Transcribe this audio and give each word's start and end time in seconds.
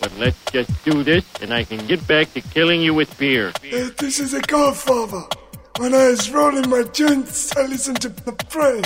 But 0.00 0.12
let's 0.18 0.38
just 0.52 0.70
do 0.84 1.02
this 1.02 1.24
and 1.40 1.52
I 1.52 1.64
can 1.64 1.86
get 1.86 2.06
back 2.06 2.32
to 2.34 2.40
killing 2.40 2.80
you 2.80 2.94
with 2.94 3.16
beer. 3.18 3.48
Uh, 3.48 3.90
this 3.98 4.20
is 4.20 4.34
a 4.34 4.40
godfather. 4.40 5.24
When 5.78 5.94
I 5.94 6.08
was 6.08 6.30
rolling 6.30 6.68
my 6.68 6.82
joints, 6.84 7.56
I 7.56 7.66
listened 7.66 8.00
to 8.02 8.08
the 8.08 8.32
brain. 8.50 8.84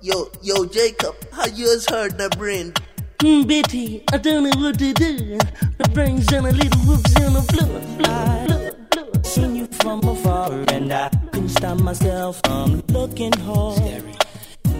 Yo, 0.00 0.30
yo, 0.42 0.64
Jacob, 0.66 1.16
how 1.32 1.46
yours 1.46 1.88
heard 1.88 2.18
the 2.18 2.28
brain? 2.36 2.72
Hmm, 3.20 3.42
Betty, 3.42 4.04
I 4.12 4.18
don't 4.18 4.44
know 4.44 4.60
what 4.60 4.78
to 4.78 4.92
do. 4.94 5.38
The 5.78 5.88
brains 5.92 6.32
and 6.32 6.46
a 6.46 6.52
little 6.52 6.80
whoops 6.82 7.16
on 7.16 7.32
the 7.34 7.42
floor. 7.42 7.80
floor, 7.80 8.46
floor, 8.46 8.72
floor. 8.90 9.24
Seen 9.24 9.56
you 9.56 9.66
from 9.66 10.00
afar, 10.08 10.52
and 10.68 10.92
I 10.92 11.08
couldn't 11.32 11.48
stop 11.48 11.80
myself 11.80 12.40
from 12.44 12.82
looking 12.88 13.32
hard. 13.32 14.04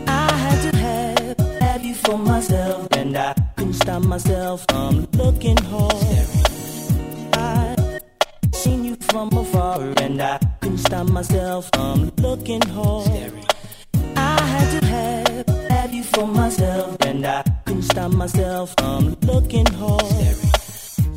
I 0.06 0.32
had 0.32 0.70
to 0.70 0.76
have, 0.78 0.78
have 0.78 1.07
for 1.94 2.18
myself, 2.18 2.88
and 2.92 3.16
I 3.16 3.34
couldn't 3.56 3.74
stop 3.74 4.02
myself 4.02 4.64
from 4.68 5.06
looking 5.12 5.56
hard. 5.56 6.26
I 7.34 8.00
seen 8.52 8.84
you 8.84 8.96
from 9.10 9.28
afar, 9.32 9.80
and 9.98 10.20
I 10.20 10.38
couldn't 10.60 10.78
stop 10.78 11.08
myself 11.08 11.70
from 11.74 12.10
looking 12.18 12.62
hard. 12.62 13.32
I 14.16 14.40
had 14.42 14.80
to 14.80 14.86
have, 14.86 15.46
have 15.70 15.94
you 15.94 16.02
for 16.02 16.26
myself, 16.26 16.96
and 17.02 17.26
I 17.26 17.42
couldn't 17.64 17.82
stop 17.82 18.12
myself 18.12 18.74
from 18.78 19.16
looking 19.22 19.66
hard. 19.66 20.36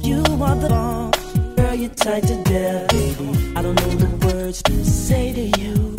You 0.01 0.23
are 0.41 0.55
the 0.55 0.69
bomb, 0.69 1.11
girl, 1.55 1.75
you're 1.75 1.89
tight 1.89 2.23
to 2.23 2.43
death. 2.43 2.87
Baby. 2.89 3.53
I 3.55 3.61
don't 3.61 3.75
know 3.75 3.89
the 4.05 4.27
words 4.27 4.63
to 4.63 4.85
say 4.85 5.33
to 5.33 5.61
you. 5.61 5.95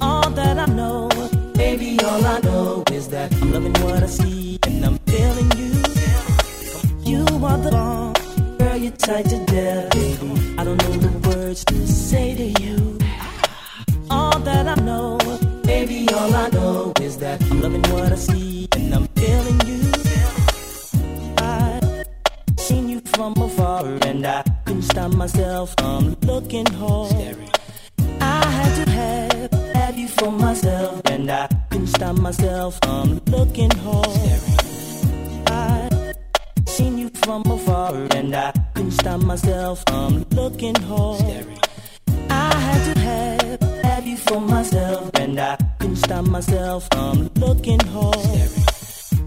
All 0.00 0.28
that 0.30 0.58
I 0.58 0.66
know, 0.66 1.08
baby, 1.76 1.98
all 2.04 2.24
I 2.24 2.38
know 2.40 2.84
is 2.92 3.08
that 3.08 3.32
I'm 3.34 3.52
loving 3.52 3.72
what 3.82 4.02
I 4.02 4.06
see, 4.06 4.58
and 4.66 4.84
I'm 4.84 4.98
feeling 5.10 5.50
you. 5.60 5.72
You 7.10 7.24
are 7.44 7.58
the 7.58 7.70
bomb, 7.72 8.12
girl, 8.58 8.76
you're 8.76 8.92
tight 8.92 9.26
to 9.30 9.44
death. 9.46 9.90
Baby. 9.90 10.54
I 10.58 10.64
don't 10.64 10.78
know 10.82 10.94
the 11.06 11.28
words 11.28 11.64
to 11.64 11.86
say 11.86 12.34
to 12.36 12.62
you. 12.62 12.98
All 14.10 14.38
that 14.40 14.68
I 14.68 14.76
know, 14.82 15.18
baby, 15.64 16.06
all 16.14 16.34
I 16.34 16.48
know 16.50 16.92
is 17.00 17.16
that 17.18 17.42
I'm 17.50 17.60
loving 17.60 17.82
what 17.92 18.12
I 18.12 18.16
see 18.16 18.68
and 18.76 18.94
I'm 18.94 19.06
feeling 19.18 19.60
you. 19.70 19.80
I've 21.38 22.06
seen 22.56 22.88
you 22.88 23.00
from 23.14 23.32
afar 23.36 23.86
and 24.06 24.24
I 24.24 24.42
couldn't 24.64 24.82
stop 24.82 25.12
myself 25.12 25.74
from 25.78 26.16
looking 26.22 26.66
hard. 26.66 27.36
I 28.20 28.44
had 28.58 28.72
to 28.84 28.90
have, 28.90 29.52
have 29.74 29.98
you 29.98 30.08
for 30.08 30.30
myself 30.30 31.00
and 31.06 31.30
I 31.30 31.48
couldn't 31.74 31.88
stop 31.88 32.16
myself 32.20 32.78
from 32.84 33.20
looking 33.26 33.70
hard. 33.70 34.40
I 35.48 36.14
seen 36.66 36.98
you 36.98 37.08
from 37.24 37.42
afar 37.46 38.06
and 38.14 38.32
I 38.32 38.52
couldn't 38.74 38.92
stop 38.92 39.20
myself 39.22 39.82
from 39.88 40.24
looking 40.30 40.76
hard. 40.76 41.46
I 42.30 42.54
had 42.66 42.94
to 42.94 43.00
have, 43.00 43.60
have 43.82 44.06
you 44.06 44.16
for 44.16 44.40
myself, 44.40 45.10
and 45.14 45.40
I 45.40 45.56
couldn't 45.80 45.96
stop 45.96 46.26
myself 46.28 46.86
from 46.92 47.28
looking 47.34 47.80
hard. 47.80 48.50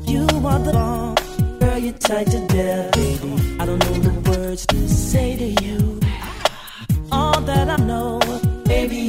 You 0.05 0.23
are 0.47 0.59
the 0.59 0.71
bomb, 0.71 1.15
girl, 1.59 1.77
you're 1.77 1.99
tight 1.99 2.27
to 2.27 2.47
death. 2.47 2.93
Baby. 2.93 3.57
I 3.59 3.65
don't 3.65 3.79
know 3.85 4.09
the 4.09 4.31
words 4.31 4.65
to 4.67 4.87
say 4.87 5.35
to 5.35 5.65
you. 5.65 5.99
All 7.11 7.41
that 7.41 7.69
I 7.69 7.75
know, 7.83 8.19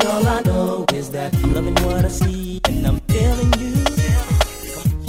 all 0.09 0.27
I 0.27 0.41
know 0.41 0.85
is 0.95 1.11
that 1.11 1.35
I'm 1.43 1.53
loving 1.55 1.75
what 1.85 2.05
I 2.05 2.09
see, 2.09 2.61
and 2.69 2.87
I'm 2.87 3.01
feeling 3.13 3.53
you. 3.63 3.75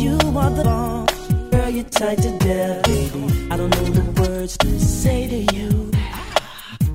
You 0.04 0.16
are 0.38 0.52
the 0.52 0.64
bomb, 0.64 1.06
girl, 1.52 1.70
you're 1.70 1.86
tight 1.86 2.20
to 2.26 2.38
death. 2.40 2.84
Baby. 2.84 3.48
I 3.52 3.58
don't 3.58 3.72
know 3.76 3.86
the 4.00 4.22
words 4.22 4.58
to 4.58 4.80
say 4.80 5.28
to 5.28 5.56
you. 5.56 5.92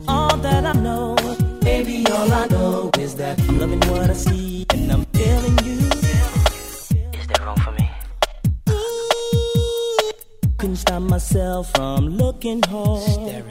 All 0.06 0.36
that 0.36 0.64
I 0.66 0.72
know, 0.72 1.16
baby, 1.62 2.06
all 2.12 2.32
I 2.32 2.46
know 2.46 2.90
is 2.98 3.14
that 3.16 3.40
I'm 3.48 3.58
loving 3.58 3.80
what 3.90 4.10
I 4.10 4.14
see 4.14 4.66
and 4.74 4.92
I'm 4.92 5.04
feeling 5.16 5.58
you. 5.64 5.78
Is 7.18 7.26
there 7.30 7.46
room 7.46 7.56
for 7.56 7.72
me? 7.72 7.90
Couldn't 10.58 10.76
stop 10.76 11.02
myself 11.02 11.72
from 11.74 12.08
looking 12.08 12.62
hard. 12.62 13.44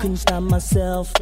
Couldn't 0.00 0.16
stop 0.16 0.42
myself. 0.42 1.12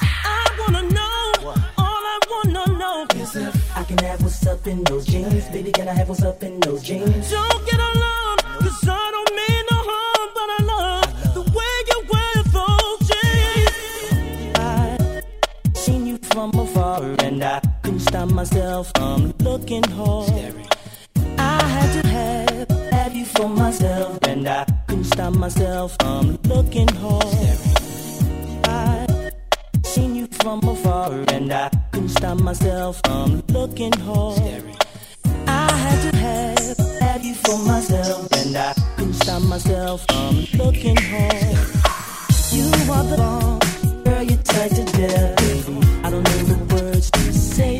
I 0.00 0.46
wanna 0.58 0.82
know, 0.82 1.54
all 1.78 2.02
I 2.14 2.18
wanna 2.28 2.76
know 2.76 3.06
is 3.14 3.36
if 3.36 3.76
I 3.76 3.84
can 3.84 3.98
have 3.98 4.20
what's 4.20 4.44
up 4.48 4.66
in 4.66 4.82
those 4.82 5.06
jeans. 5.06 5.44
Baby, 5.50 5.70
can 5.70 5.86
I 5.86 5.92
have 5.92 6.08
what's 6.08 6.24
up 6.24 6.42
in 6.42 6.58
those 6.58 6.82
jeans? 6.82 7.30
Don't 7.30 7.66
get 7.66 7.78
alarmed, 7.78 8.42
cause 8.58 8.88
I 8.88 9.10
don't 9.14 9.32
mean 9.38 9.64
no 9.70 9.78
harm, 9.90 10.28
but 10.34 10.48
I 10.58 10.60
love 10.74 11.34
the 11.34 11.42
way 11.56 11.74
you 11.90 11.98
wear 12.10 12.34
those 12.58 12.98
jeans. 13.10 14.58
I 14.58 15.22
seen 15.74 16.04
you 16.04 16.18
from 16.18 16.50
afar, 16.58 17.14
and 17.20 17.44
I 17.44 17.60
couldn't 17.84 18.00
stop 18.00 18.28
myself 18.30 18.90
from 18.96 19.32
looking 19.38 19.84
hard. 19.84 20.75
For 23.26 23.48
myself, 23.48 24.18
and 24.22 24.48
I 24.48 24.64
couldn't 24.86 25.04
stop 25.04 25.34
myself 25.34 25.96
from 26.00 26.38
looking 26.44 26.88
hard. 26.88 27.58
I 28.64 29.30
seen 29.84 30.14
you 30.14 30.26
from 30.40 30.60
afar, 30.64 31.12
and 31.28 31.52
I 31.52 31.70
couldn't 31.92 32.10
stop 32.10 32.38
myself 32.38 33.00
from 33.04 33.42
looking 33.48 33.92
hard. 33.92 34.64
I 35.46 35.72
had 35.72 36.10
to 36.10 36.16
have, 36.16 37.00
have 37.00 37.24
you 37.24 37.34
for 37.34 37.58
myself, 37.58 38.28
and 38.32 38.56
I 38.56 38.74
couldn't 38.96 39.14
stop 39.14 39.42
myself 39.42 40.04
from 40.08 40.46
looking 40.54 40.96
hard. 40.96 41.58
You 42.52 42.66
are 42.92 43.04
the 43.04 43.16
bomb, 43.16 44.04
girl, 44.04 44.22
you're 44.22 44.42
tight 44.42 44.70
to 44.76 44.84
death. 44.84 45.68
I 46.04 46.10
don't 46.10 46.24
know 46.24 46.42
the 46.52 46.74
words 46.74 47.10
to 47.10 47.32
say 47.32 47.78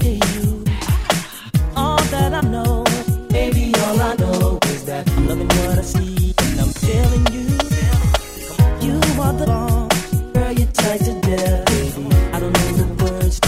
Are 9.26 9.32
the 9.32 9.44
bomb, 9.44 9.88
girl, 10.32 10.52
you're 10.52 10.68
tight 10.68 11.00
to 11.00 11.20
death. 11.20 11.98
I 12.32 12.38
don't 12.38 12.52
know 12.52 12.72
the 12.74 12.86
words 13.02 13.40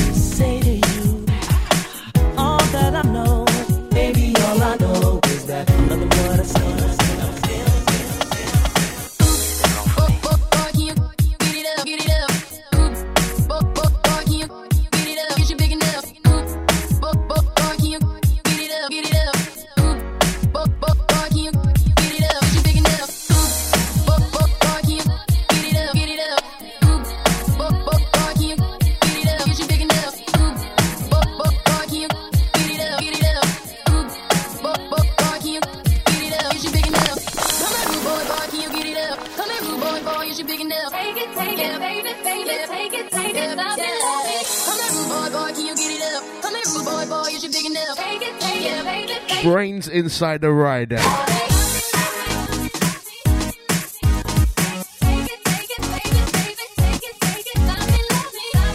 Inside 50.19 50.41
the. 50.41 50.97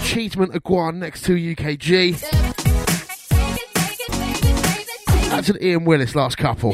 Cheeseman 0.06 0.51
Aguan 0.51 0.95
next 1.00 1.25
to 1.25 1.34
UKG. 1.34 2.18
That's 5.31 5.50
an 5.50 5.57
Ian 5.62 5.84
Willis 5.84 6.16
last 6.16 6.38
couple. 6.38 6.74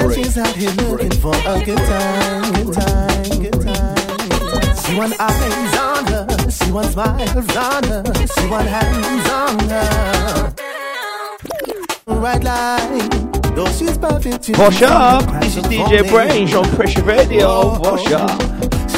She 0.00 0.24
she's 0.24 0.38
out 0.38 0.56
here 0.56 0.70
looking 0.70 1.12
for 1.12 1.34
a 1.34 1.62
good 1.62 1.76
time, 1.76 2.52
good 2.54 2.72
time, 2.72 3.42
good 3.42 3.60
time. 3.60 4.76
She 4.76 4.96
want 4.96 5.20
eyes 5.20 5.76
on 5.76 6.04
her, 6.06 6.50
she 6.50 6.72
want 6.72 6.92
smiles 6.92 7.56
on 7.56 7.84
her, 7.84 8.02
she 8.26 8.48
want 8.48 8.66
hands 8.66 9.28
on 9.28 9.58
her. 9.68 10.54
Right 12.06 12.42
line, 12.42 13.08
though 13.54 13.70
she's 13.72 13.98
perfect. 13.98 14.44
she 14.46 14.52
Wash 14.52 14.82
up. 14.82 15.42
This 15.42 15.58
is 15.58 15.64
DJ. 15.64 16.02
Brainz 16.08 16.54
on 16.58 16.64
Pressure 16.74 17.02
Radio. 17.02 17.78
Wash 17.78 18.10
up. 18.10 18.40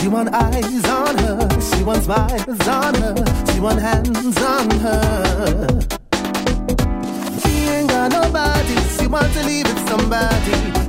She 0.00 0.08
want 0.08 0.30
eyes 0.32 0.84
on 0.84 1.18
her, 1.18 1.60
she 1.60 1.82
want 1.82 2.04
smiles 2.04 2.68
on 2.68 2.94
her, 2.94 3.14
she 3.52 3.60
want 3.60 3.80
hands 3.80 4.36
on 4.38 4.70
her. 4.80 5.80
She 7.40 7.50
ain't 7.68 7.90
got 7.90 8.12
nobody, 8.12 8.76
she 8.96 9.06
want 9.08 9.32
to 9.32 9.42
live 9.44 9.66
with 9.66 9.88
somebody. 9.88 10.81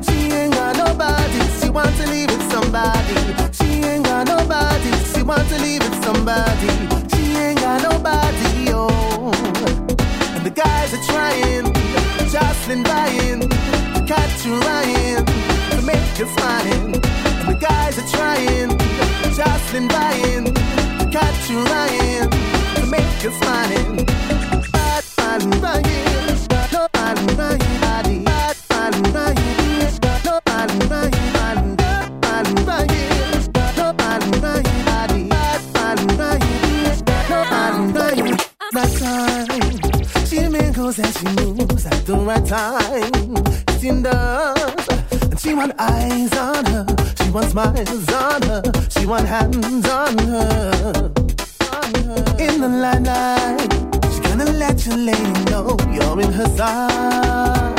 Nobody, 0.94 1.42
she 1.60 1.70
want 1.72 1.90
to 1.98 2.08
leave 2.08 2.30
with 2.30 2.52
somebody. 2.52 3.16
She 3.52 3.82
ain't 3.82 4.06
got 4.06 4.28
nobody, 4.28 4.92
she 5.12 5.24
want 5.24 5.50
to 5.50 5.58
leave 5.60 5.82
with 5.82 6.04
somebody. 6.04 6.68
She 7.10 7.36
ain't 7.36 7.60
got 7.60 7.82
nobody, 7.82 8.70
oh. 8.70 9.32
And 10.36 10.46
the 10.46 10.52
guys 10.52 10.94
are 10.94 11.04
trying, 11.12 11.74
jostling, 12.30 12.84
buying, 12.84 13.42
catch 14.06 14.46
you 14.46 14.54
lying, 14.54 15.26
to 15.26 15.82
make 15.82 16.20
you 16.20 16.28
smiling. 16.28 16.94
And 16.94 17.48
the 17.50 17.58
guys 17.60 17.98
are 17.98 18.10
trying, 18.16 18.78
jostling, 19.34 19.88
buying, 19.88 20.54
catch 21.12 21.50
you 21.50 21.58
lying, 21.74 22.30
to 22.30 22.86
make 22.86 23.24
you 23.24 23.32
smiling. 23.42 24.06
Bad 24.72 25.04
man, 25.18 25.60
buying, 25.60 26.33
and 41.04 41.14
she 41.18 41.26
moves 41.44 41.86
at 41.86 42.06
the 42.06 42.16
right 42.16 42.46
time. 42.46 43.34
Does, 43.84 44.88
and 45.24 45.40
she 45.40 45.54
want 45.54 45.74
eyes 45.78 46.32
on 46.38 46.66
her, 46.66 46.86
she 47.22 47.30
wants 47.32 47.52
smiles 47.52 48.10
on 48.14 48.42
her, 48.44 48.62
she 48.90 49.06
want 49.06 49.28
hands 49.28 49.90
on 49.90 50.18
her. 50.20 51.12
In 52.40 52.62
the 52.62 52.70
limelight, 52.70 53.74
she 54.14 54.22
gonna 54.22 54.52
let 54.54 54.86
your 54.86 54.96
lady 54.96 55.44
know 55.52 55.78
you're 55.92 56.22
in 56.22 56.32
her 56.32 56.48
side. 56.56 57.74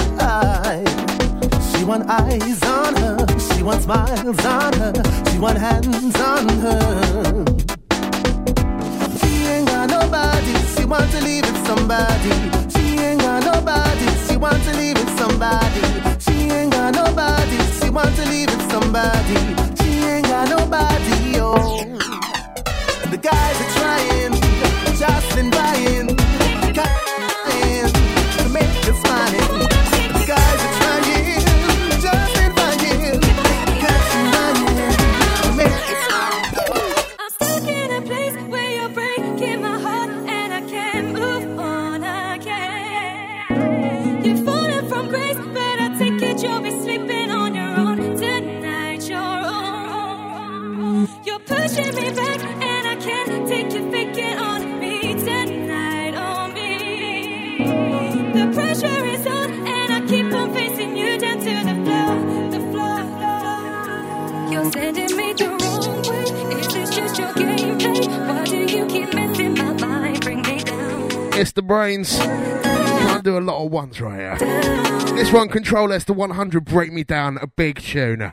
She 1.73 1.85
want 1.85 2.05
eyes 2.07 2.63
on 2.65 2.95
her, 2.97 3.27
she 3.55 3.63
want 3.63 3.83
smiles 3.83 4.45
on 4.45 4.73
her, 4.75 4.93
she 5.31 5.39
want 5.39 5.57
hands 5.59 6.21
on 6.21 6.49
her. 6.65 7.45
She 9.21 9.47
ain't 9.47 9.69
got 9.69 9.89
nobody. 9.89 10.55
She 10.77 10.85
want 10.85 11.11
to 11.13 11.21
live 11.23 11.47
with 11.51 11.67
somebody. 11.67 12.54
Nobody. 13.65 14.07
She 14.29 14.37
want 14.37 14.63
to 14.65 14.77
leave 14.77 14.99
with 14.99 15.19
somebody. 15.19 15.81
She 16.21 16.51
ain't 16.51 16.71
got 16.71 16.95
nobody. 16.95 17.57
She 17.81 17.89
want 17.89 18.15
to 18.15 18.29
leave 18.29 18.51
with 18.51 18.71
somebody. 18.71 19.37
She 19.81 20.05
ain't 20.05 20.27
got 20.27 20.51
nobody. 20.51 21.41
Oh, 21.41 21.79
the 23.11 23.17
guys 23.17 23.57
are 23.65 23.73
trying, 23.81 24.35
jostling, 25.01 25.49
buying, 25.49 26.15
trying 26.75 27.93
to 28.37 28.49
make 28.51 28.87
you 28.87 28.93
smiling. 29.03 29.54
It's 71.45 71.53
the 71.53 71.61
brains. 71.61 72.17
Can't 72.17 73.23
do 73.23 73.37
a 73.37 73.41
lot 73.41 73.63
of 73.63 73.71
ones 73.71 74.01
right 74.01 74.39
here. 74.39 75.15
This 75.15 75.31
one, 75.31 75.51
Control 75.51 75.93
S, 75.93 76.05
the 76.05 76.15
100, 76.15 76.65
Break 76.65 76.91
Me 76.91 77.05
Down, 77.05 77.37
a 77.37 77.47
big 77.47 77.83
tune. 77.83 78.33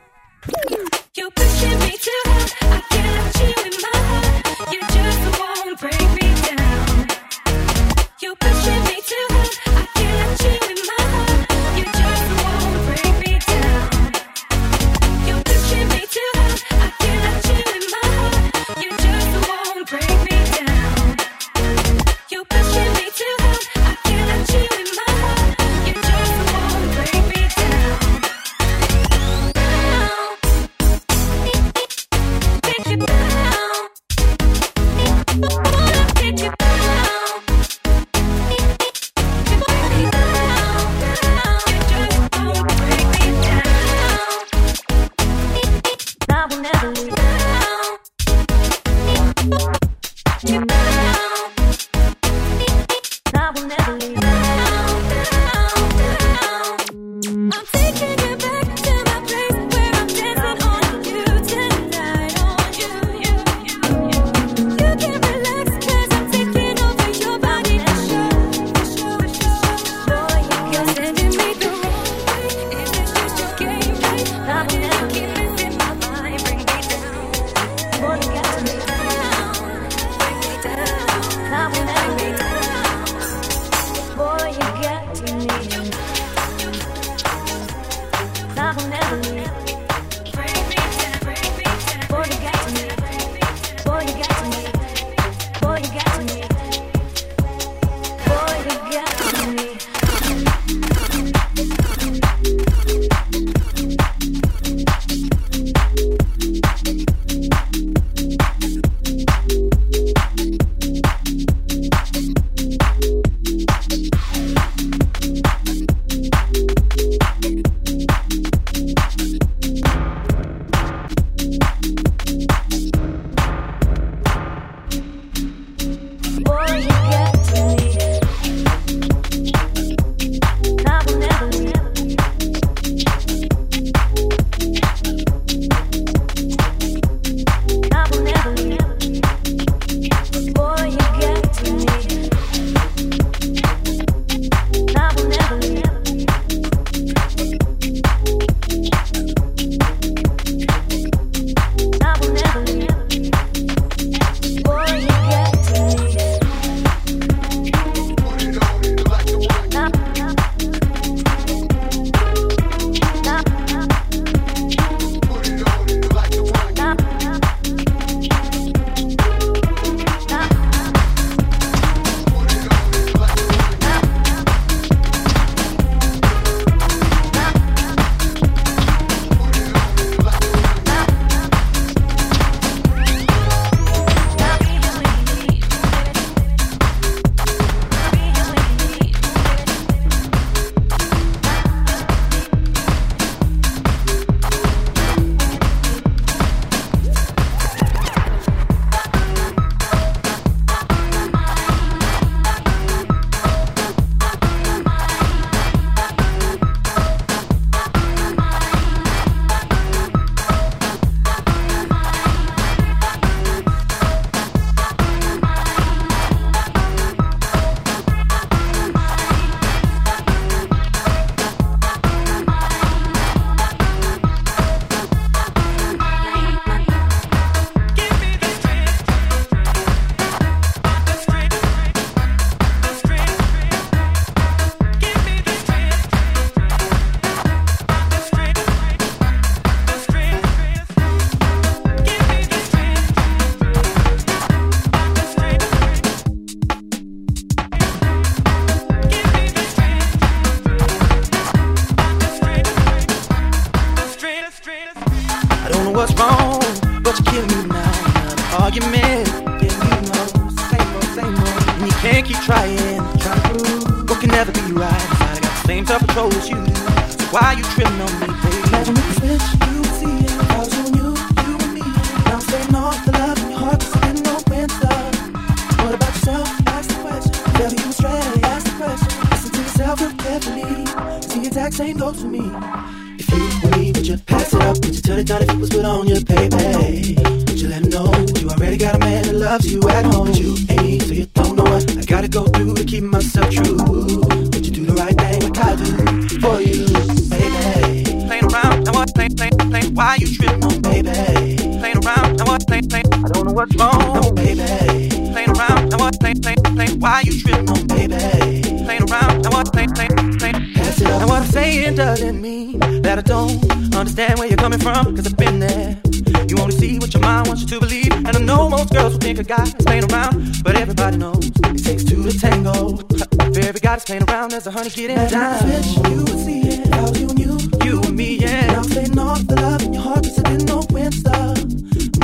I 292.52 292.58
gotta 292.58 292.64
go 292.64 292.74
through 292.74 292.74
to 292.74 292.84
keep 292.84 293.04
myself 293.04 293.50
true. 293.50 293.76
Would 293.76 294.66
you 294.66 294.72
do 294.72 294.86
the 294.86 294.94
right 294.94 295.16
thing 295.16 295.42
like 295.42 295.58
I 295.58 295.76
do 295.76 296.28
for 296.40 296.60
you, 296.60 296.86
baby? 297.30 298.26
Playing 298.26 298.44
around, 298.52 298.84
now 298.84 298.92
what? 298.92 299.14
Play, 299.14 299.28
play, 299.28 299.50
play. 299.50 299.88
Why 299.90 300.16
you 300.16 300.26
tripping 300.34 300.64
on 300.64 300.80
baby? 300.82 301.56
Playing 301.80 302.04
around, 302.04 302.36
now 302.36 302.46
what? 302.46 302.66
Play, 302.66 302.82
play. 302.82 303.02
I 303.12 303.28
don't 303.28 303.46
know 303.46 303.52
what's 303.52 303.74
wrong, 303.76 304.20
no, 304.20 304.32
baby. 304.32 305.08
Playing 305.32 305.50
around, 305.50 305.88
now 305.90 305.98
what? 305.98 306.18
Play, 306.20 306.34
play, 306.34 306.54
play. 306.56 306.88
Why 306.96 307.22
you 307.24 307.40
tripping 307.40 307.68
on 307.70 307.86
baby? 307.86 308.84
Playing 308.84 309.10
around, 309.10 309.42
now 309.42 309.50
what? 309.50 309.72
Play, 309.72 309.86
play, 309.86 310.08
play. 310.38 310.52
Pass 310.74 311.00
it 311.00 311.06
up. 311.06 311.20
And 311.22 311.30
what 311.30 311.42
I'm 311.42 311.50
saying 311.50 311.94
doesn't 311.96 312.40
mean 312.40 312.78
that 313.02 313.18
I 313.18 313.22
don't 313.22 313.94
understand 313.94 314.38
where 314.38 314.48
you're 314.48 314.58
coming 314.58 314.80
from, 314.80 315.16
cause 315.16 315.26
I've 315.26 315.36
been 315.36 315.58
there. 315.58 316.11
You 316.52 316.58
only 316.58 316.76
see 316.76 316.98
what 316.98 317.14
your 317.14 317.22
mind 317.22 317.48
wants 317.48 317.62
you 317.62 317.68
to 317.68 317.80
believe. 317.80 318.12
And 318.12 318.28
I 318.28 318.38
know 318.38 318.68
most 318.68 318.92
girls 318.92 319.14
will 319.14 319.20
think 319.20 319.38
a 319.38 319.42
guy 319.42 319.62
is 319.62 319.72
playing 319.72 320.12
around, 320.12 320.62
but 320.62 320.76
everybody 320.76 321.16
knows 321.16 321.46
it 321.46 321.82
takes 321.82 322.04
two 322.04 322.22
to 322.24 322.38
tango. 322.38 322.98
If 323.08 323.56
every 323.56 323.80
guy 323.80 323.92
that's 323.96 324.04
playing 324.04 324.24
around, 324.28 324.50
there's 324.50 324.66
a 324.66 324.70
honey 324.70 324.90
getting 324.90 325.16
down. 325.16 325.60
Switch, 325.60 326.10
you 326.10 326.18
would 326.18 326.38
see 326.44 326.60
it. 326.60 326.92
I 326.92 327.00
was 327.08 327.18
you 327.18 327.30
and 327.30 327.38
you, 327.38 327.58
You 327.86 328.02
and 328.02 328.14
me, 328.14 328.36
yeah. 328.36 328.66
Now 328.66 328.80
I'm 328.80 328.84
staying 328.84 329.18
off 329.18 329.46
the 329.46 329.56
love 329.62 329.80
in 329.80 329.94
your 329.94 330.02
heart, 330.02 330.24
'cause 330.24 330.38
I 330.40 330.42
didn't 330.42 330.66
know 330.66 330.82
when 330.90 331.10
to 331.10 331.16
start. 331.16 331.58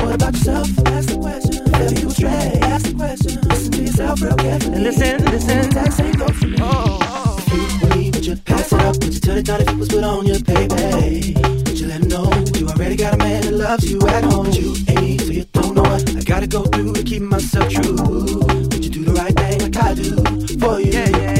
What 0.04 0.14
about 0.16 0.34
yourself? 0.34 0.68
Ask 0.88 1.08
the 1.08 1.16
question. 1.16 1.64
Tell 1.72 1.92
you 1.92 2.10
straight, 2.10 2.62
ask 2.64 2.84
the 2.84 2.92
question. 2.92 3.40
Listen 3.48 3.72
to 3.72 3.80
yourself 3.82 4.20
real 4.20 4.36
carefully. 4.36 4.74
And 4.74 4.84
listen, 4.84 5.24
listen. 5.24 5.58
Exact 5.64 5.92
same 5.94 6.12
goes 6.12 6.36
for 6.36 6.48
me. 6.48 6.58
Oh, 6.60 6.98
oh. 7.00 7.40
If 7.46 7.96
you 7.96 8.10
would 8.12 8.26
you 8.26 8.36
pass 8.44 8.72
it 8.72 8.80
up? 8.82 8.94
Would 9.02 9.14
you 9.14 9.20
turn 9.20 9.38
it 9.38 9.46
down 9.46 9.62
if 9.62 9.68
it 9.68 9.78
was 9.78 9.88
put 9.88 10.04
on 10.04 10.26
your 10.26 10.40
baby? 10.40 11.67
Let 11.88 12.02
him 12.02 12.08
know 12.08 12.30
you 12.54 12.68
already 12.68 12.96
got 12.96 13.14
a 13.14 13.16
man 13.16 13.40
that 13.44 13.54
loves 13.54 13.90
you 13.90 13.98
at 14.08 14.22
home? 14.24 14.44
But 14.44 14.60
you 14.60 14.74
ain't 14.88 15.22
so 15.22 15.32
you 15.32 15.44
don't 15.44 15.74
know 15.74 15.80
what 15.80 16.16
I 16.16 16.20
gotta 16.20 16.46
go 16.46 16.62
through 16.64 16.92
to 16.92 17.02
keep 17.02 17.22
myself 17.22 17.72
true. 17.72 17.96
Would 17.96 18.84
you 18.84 18.90
do 18.90 19.04
the 19.06 19.12
right 19.14 19.34
thing 19.34 19.60
like 19.62 19.76
I 19.82 19.94
do 19.94 20.14
for 20.58 20.80
you? 20.80 20.92
Yeah, 20.92 21.08
yeah. 21.08 21.37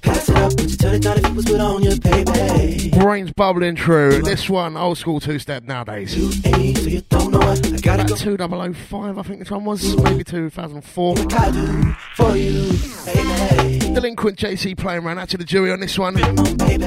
Pass 0.00 0.28
it 0.28 0.36
up? 0.36 0.52
Would 0.52 0.70
you 0.70 0.76
turn 0.76 0.94
it 0.94 1.02
down 1.02 1.18
if 1.18 1.24
it 1.24 1.34
was 1.34 1.44
put 1.44 1.60
on 1.60 1.82
your 1.82 1.96
baby? 1.98 2.90
Brains 2.90 3.32
bubbling 3.32 3.76
true. 3.76 4.22
This 4.22 4.48
one, 4.48 4.76
old 4.76 4.98
school 4.98 5.20
two 5.20 5.38
step 5.38 5.64
nowadays. 5.64 6.16
You 6.16 6.30
ain't 6.52 6.78
so 6.78 6.84
you 6.84 7.00
don't 7.02 7.30
know 7.30 7.38
what 7.38 7.66
I 7.66 7.76
gotta 7.78 8.02
About 8.02 8.08
go 8.08 8.16
2005, 8.16 9.18
I 9.18 9.22
think 9.22 9.38
this 9.40 9.50
one 9.50 9.64
was. 9.64 9.96
Maybe 10.02 10.24
2004. 10.24 11.14
I 11.30 11.50
do 11.50 11.92
for 12.14 12.36
you, 12.36 12.72
baby. 13.06 13.78
Delinquent 13.94 14.38
JC 14.38 14.76
playing 14.76 15.04
around. 15.04 15.18
Out 15.18 15.28
to 15.30 15.38
the 15.38 15.44
jury 15.44 15.70
on 15.70 15.80
this 15.80 15.98
one. 15.98 16.14
Baby. 16.14 16.84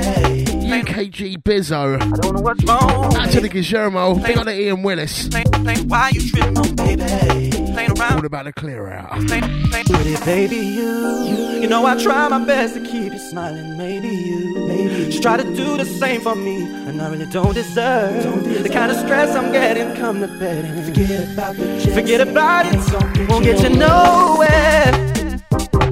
UKG 0.68 1.42
Bizzo. 1.44 2.02
I 2.02 2.18
don't 2.18 2.36
know 2.36 2.42
what's 2.42 2.64
wrong. 2.64 3.16
Out 3.16 3.30
to 3.32 3.42
the 3.42 3.50
Guillermo. 3.50 4.16
Big 4.16 4.38
on 4.38 4.46
the 4.46 4.60
Ian 4.60 4.84
Willis. 4.84 5.30
Play, 5.30 5.44
play. 5.44 5.76
Why 5.84 6.10
you 6.10 6.30
tripping 6.30 6.58
on 6.58 6.76
baby? 6.76 7.67
Playing 7.78 8.00
around. 8.00 8.14
All 8.14 8.26
about 8.26 8.46
the 8.46 8.54
clear 8.54 8.90
out. 8.90 9.12
Play, 9.28 9.40
play. 9.40 9.84
With 9.88 10.08
it, 10.08 10.26
baby, 10.26 10.56
you. 10.56 11.60
You 11.62 11.68
know 11.68 11.86
I 11.86 11.96
try 12.02 12.28
my 12.28 12.44
best 12.44 12.74
to 12.74 12.80
keep 12.80 13.14
you 13.14 13.20
smiling. 13.20 13.78
Maybe 13.78 14.08
you, 14.08 14.66
maybe 14.68 15.06
just 15.06 15.22
try 15.22 15.38
to 15.38 15.44
do 15.44 15.78
the 15.78 15.86
same 15.86 16.22
for 16.22 16.36
me, 16.36 16.64
and 16.64 17.00
I 17.00 17.08
really 17.12 17.28
don't 17.28 17.54
deserve 17.54 18.64
the 18.64 18.70
kind 18.70 18.92
of 18.92 18.98
stress 18.98 19.36
I'm 19.36 19.52
getting. 19.52 19.96
Come 19.96 20.22
to 20.22 20.28
bed 20.28 20.66
and 20.66 20.86
Forget 20.88 21.32
about 21.32 21.56
the 21.56 21.66
checks. 21.80 21.94
forget 21.94 22.28
about 22.28 22.66
it. 22.66 22.74
Ain't 22.74 23.30
Won't 23.30 23.44
get 23.44 23.62
you 23.62 23.70
nowhere. 23.70 24.92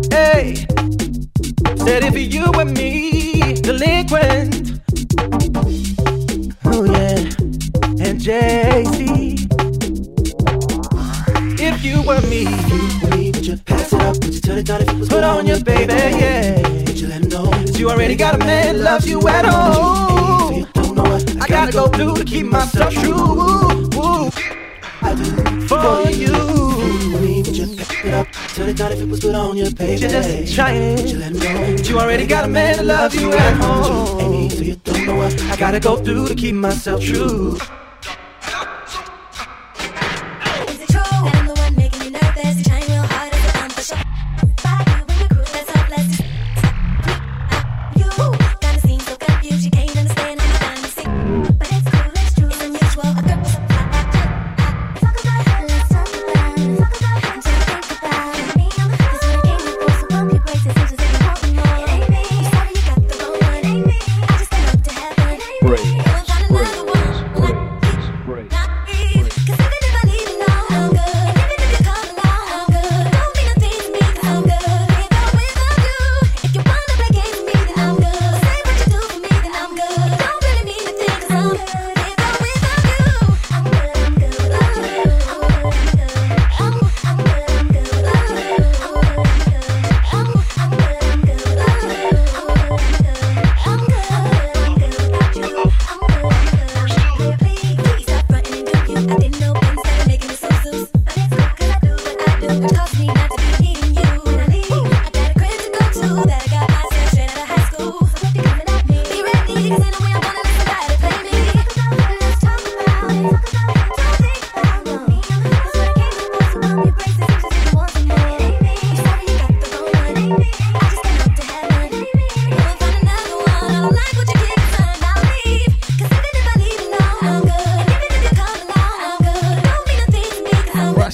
Hey, 0.09 0.55
said 1.85 2.03
if 2.03 2.17
you 2.33 2.45
and 2.45 2.73
me 2.75 3.53
delinquent. 3.61 4.81
Oh 6.65 6.83
yeah, 6.83 7.19
and 8.03 8.19
JC. 8.19 9.44
If 11.75 11.83
you 11.83 12.01
were 12.03 12.21
me, 12.21 12.43
You 12.43 12.99
were 13.03 13.17
me, 13.17 13.31
would 13.31 13.45
you 13.45 13.57
pass 13.57 13.91
it 13.91 13.99
up? 14.01 14.15
Would 14.23 14.33
you 14.33 14.39
turn 14.39 14.59
it 14.59 14.65
down 14.65 14.81
if 14.81 14.87
it 14.87 14.95
was 14.97 15.09
put 15.09 15.25
on 15.25 15.45
your 15.45 15.61
baby, 15.61 15.91
yeah. 15.91 16.61
Would 16.61 16.97
you 16.97 17.07
let 17.07 17.21
him 17.21 17.27
know 17.27 17.51
Cause 17.51 17.77
you 17.77 17.89
already 17.89 18.15
got 18.15 18.35
a 18.35 18.37
man 18.37 18.77
that 18.77 18.81
loves 18.81 19.09
you 19.09 19.19
at 19.27 19.43
So 19.43 20.51
you 20.55 20.65
don't 20.73 20.95
know 20.95 21.03
what 21.03 21.41
I 21.41 21.47
gotta 21.47 21.73
go 21.73 21.87
through 21.89 22.15
to 22.15 22.23
keep 22.23 22.45
myself 22.45 22.93
true. 22.93 24.31
I 25.01 25.15
do 25.15 25.67
for 25.67 26.09
you. 26.11 26.27
You 26.27 27.11
were 27.13 27.19
me, 27.19 27.43
would 27.43 27.57
you 27.57 27.75
pass 27.75 28.05
it 28.05 28.13
up? 28.13 28.27
Turn 28.55 28.69
it 28.69 28.77
down 28.77 28.91
if 28.93 29.01
it 29.01 29.09
was 29.09 29.19
put 29.19 29.35
on 29.35 29.57
your 29.57 29.71
baby. 29.71 29.99
You're 29.99 30.09
just 30.09 30.55
trying. 30.55 30.95
Would 30.95 31.11
you 31.11 31.19
let 31.19 31.33
him 31.33 31.39
know 31.39 31.83
You 31.83 31.99
already 31.99 32.25
got 32.25 32.45
a 32.45 32.47
man 32.47 32.77
that 32.77 32.85
loves 32.85 33.15
you 33.15 33.33
at 33.33 33.53
home. 33.57 34.31
me, 34.31 34.49
so 34.49 34.61
you 34.61 34.75
don't 34.77 35.05
know 35.05 35.17
what 35.17 35.41
I 35.51 35.57
gotta 35.57 35.81
go 35.81 35.97
through 35.97 36.29
to 36.29 36.35
keep 36.35 36.55
myself 36.55 37.03
true. 37.03 37.57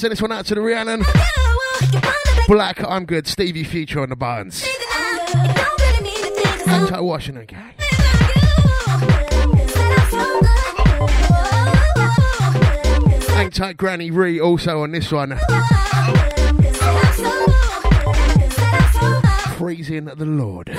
Send 0.02 0.12
this 0.12 0.22
one 0.22 0.32
out 0.32 0.48
to 0.48 0.56
the 0.56 0.62
Rhiannon. 0.62 1.04
Black, 2.48 2.84
I'm 2.84 3.06
good. 3.06 3.28
Stevie 3.28 3.64
Future 3.64 4.00
on 4.00 4.10
the 4.10 4.16
I'm 4.16 4.52
Anti 6.68 7.00
Washington 7.00 7.46
gang. 7.46 7.74
Hang 13.28 13.52
Granny 13.78 14.10
Ree 14.10 14.42
also 14.42 14.82
on 14.82 14.90
this 14.92 15.12
one. 15.12 15.38
Praising 19.56 20.06
the 20.06 20.26
Lord. 20.26 20.72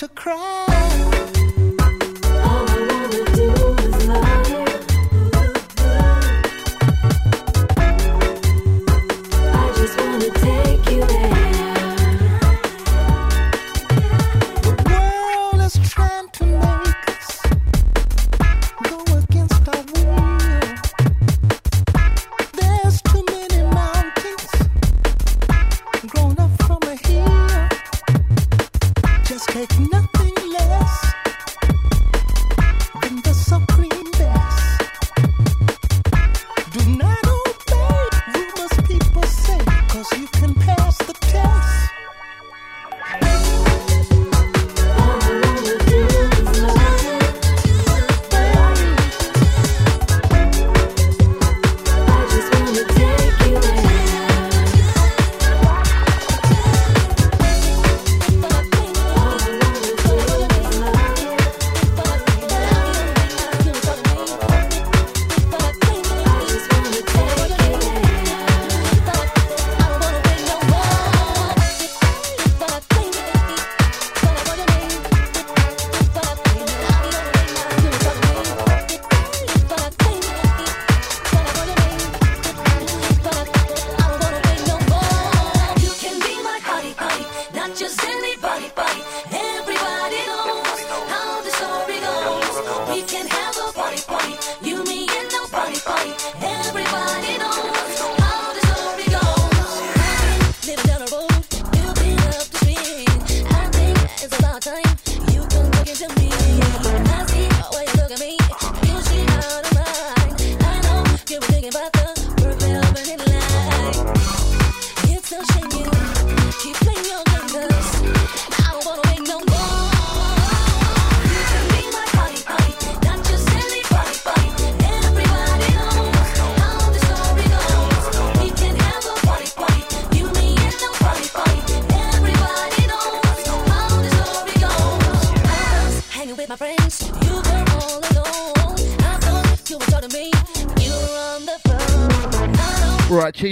to 0.00 0.08
cry. 0.08 0.69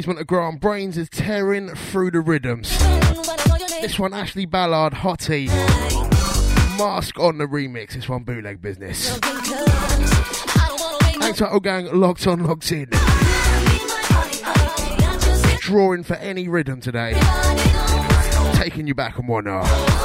Achievement 0.09 0.23
of 0.23 0.27
Grant 0.27 0.63
Brainz 0.63 0.97
is 0.97 1.11
tearing 1.11 1.69
through 1.69 2.13
the 2.13 2.21
rhythms. 2.23 2.79
This 3.83 3.99
one, 3.99 4.15
Ashley 4.15 4.47
Ballard, 4.47 4.95
Hottie. 4.95 5.49
Mask 6.79 7.19
on 7.19 7.37
the 7.37 7.45
remix. 7.45 7.93
This 7.93 8.09
one, 8.09 8.23
bootleg 8.23 8.63
business. 8.63 9.19
Thanks 11.19 11.41
to 11.41 11.61
Gang 11.63 11.93
locked 11.93 12.27
on, 12.27 12.43
locked 12.43 12.73
in. 12.73 12.89
Drawing 15.59 16.05
for 16.05 16.15
any 16.15 16.49
rhythm 16.49 16.81
today. 16.81 17.13
Taking 18.55 18.87
you 18.87 18.95
back 18.95 19.19
and 19.19 19.29
one 19.29 19.45
knees, 19.45 19.98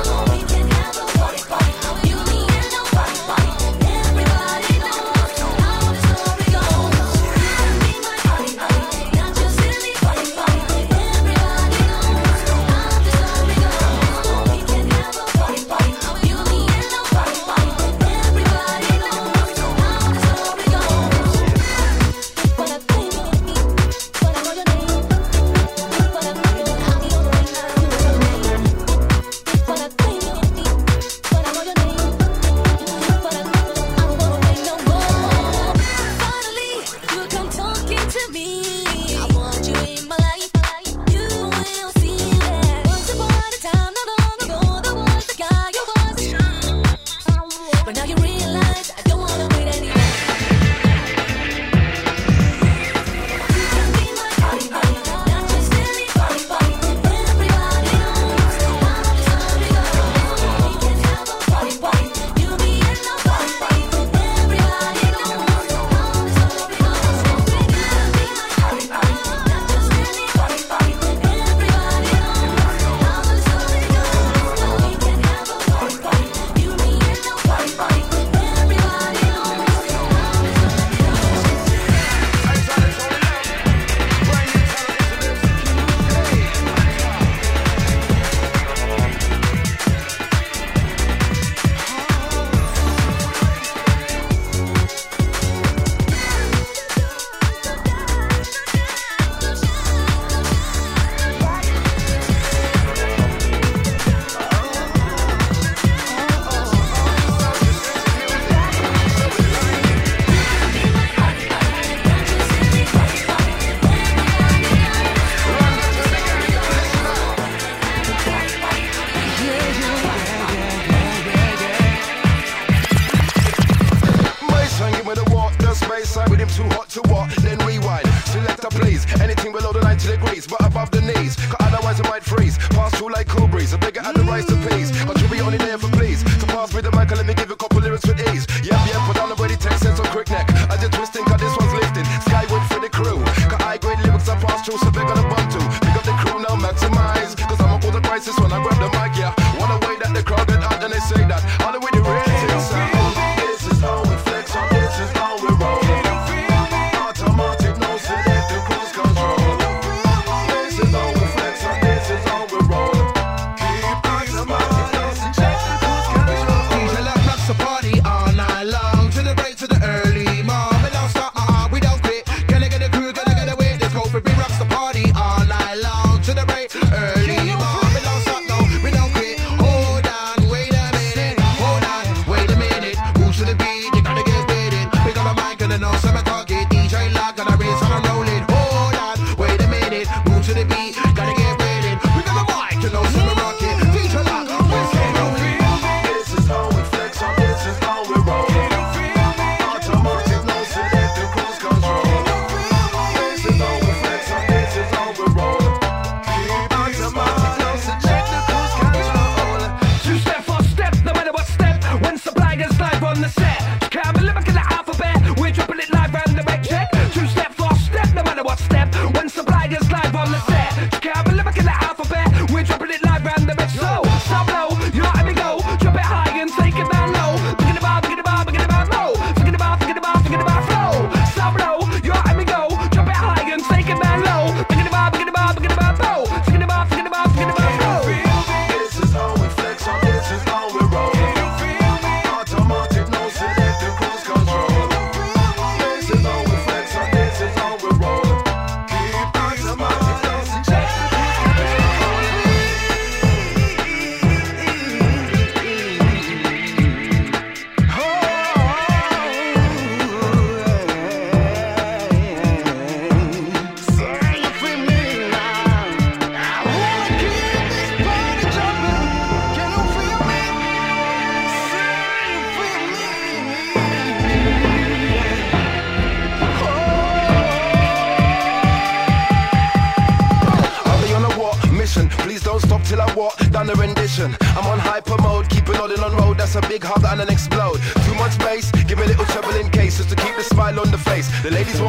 the 291.44 291.52
ladies 291.52 291.83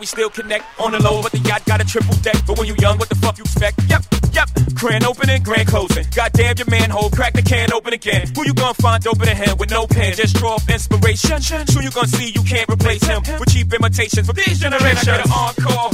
the 0.00 0.06
blueberries 0.06 0.10
still 0.10 0.30
connect. 0.30 0.64
On 0.80 0.92
the 0.92 1.02
low, 1.02 1.22
but 1.22 1.32
the 1.32 1.38
yacht 1.38 1.64
got 1.64 1.80
a 1.80 1.84
triple 1.84 2.14
deck. 2.22 2.36
But 2.46 2.58
when 2.58 2.66
you 2.66 2.74
young, 2.78 2.98
what 2.98 3.08
the 3.08 3.14
fuck 3.16 3.38
you 3.38 3.44
expect? 3.44 3.80
Yep. 3.88 4.02
Yep, 4.32 4.50
grand 4.74 5.04
opening, 5.04 5.42
grand 5.42 5.66
closing. 5.66 6.04
Goddamn 6.14 6.56
your 6.58 6.70
manhole, 6.70 7.10
crack 7.10 7.32
the 7.32 7.42
can 7.42 7.72
open 7.72 7.94
again. 7.94 8.28
Who 8.36 8.44
you 8.46 8.54
gonna 8.54 8.74
find 8.74 9.04
open 9.06 9.28
in 9.28 9.34
hand 9.34 9.58
with 9.58 9.70
no 9.70 9.86
pen? 9.86 10.14
Just 10.14 10.36
draw 10.36 10.56
up 10.56 10.68
inspiration. 10.68 11.40
Soon 11.40 11.82
you 11.82 11.90
gonna 11.90 12.08
see 12.08 12.30
you 12.30 12.42
can't 12.42 12.68
replace 12.68 13.02
him 13.02 13.22
with 13.40 13.48
cheap 13.48 13.72
imitations 13.72 14.26
from 14.26 14.36
these 14.36 14.60
generations. 14.60 15.08
I 15.08 15.16
get 15.16 15.26
an 15.26 15.32
encore? 15.32 15.90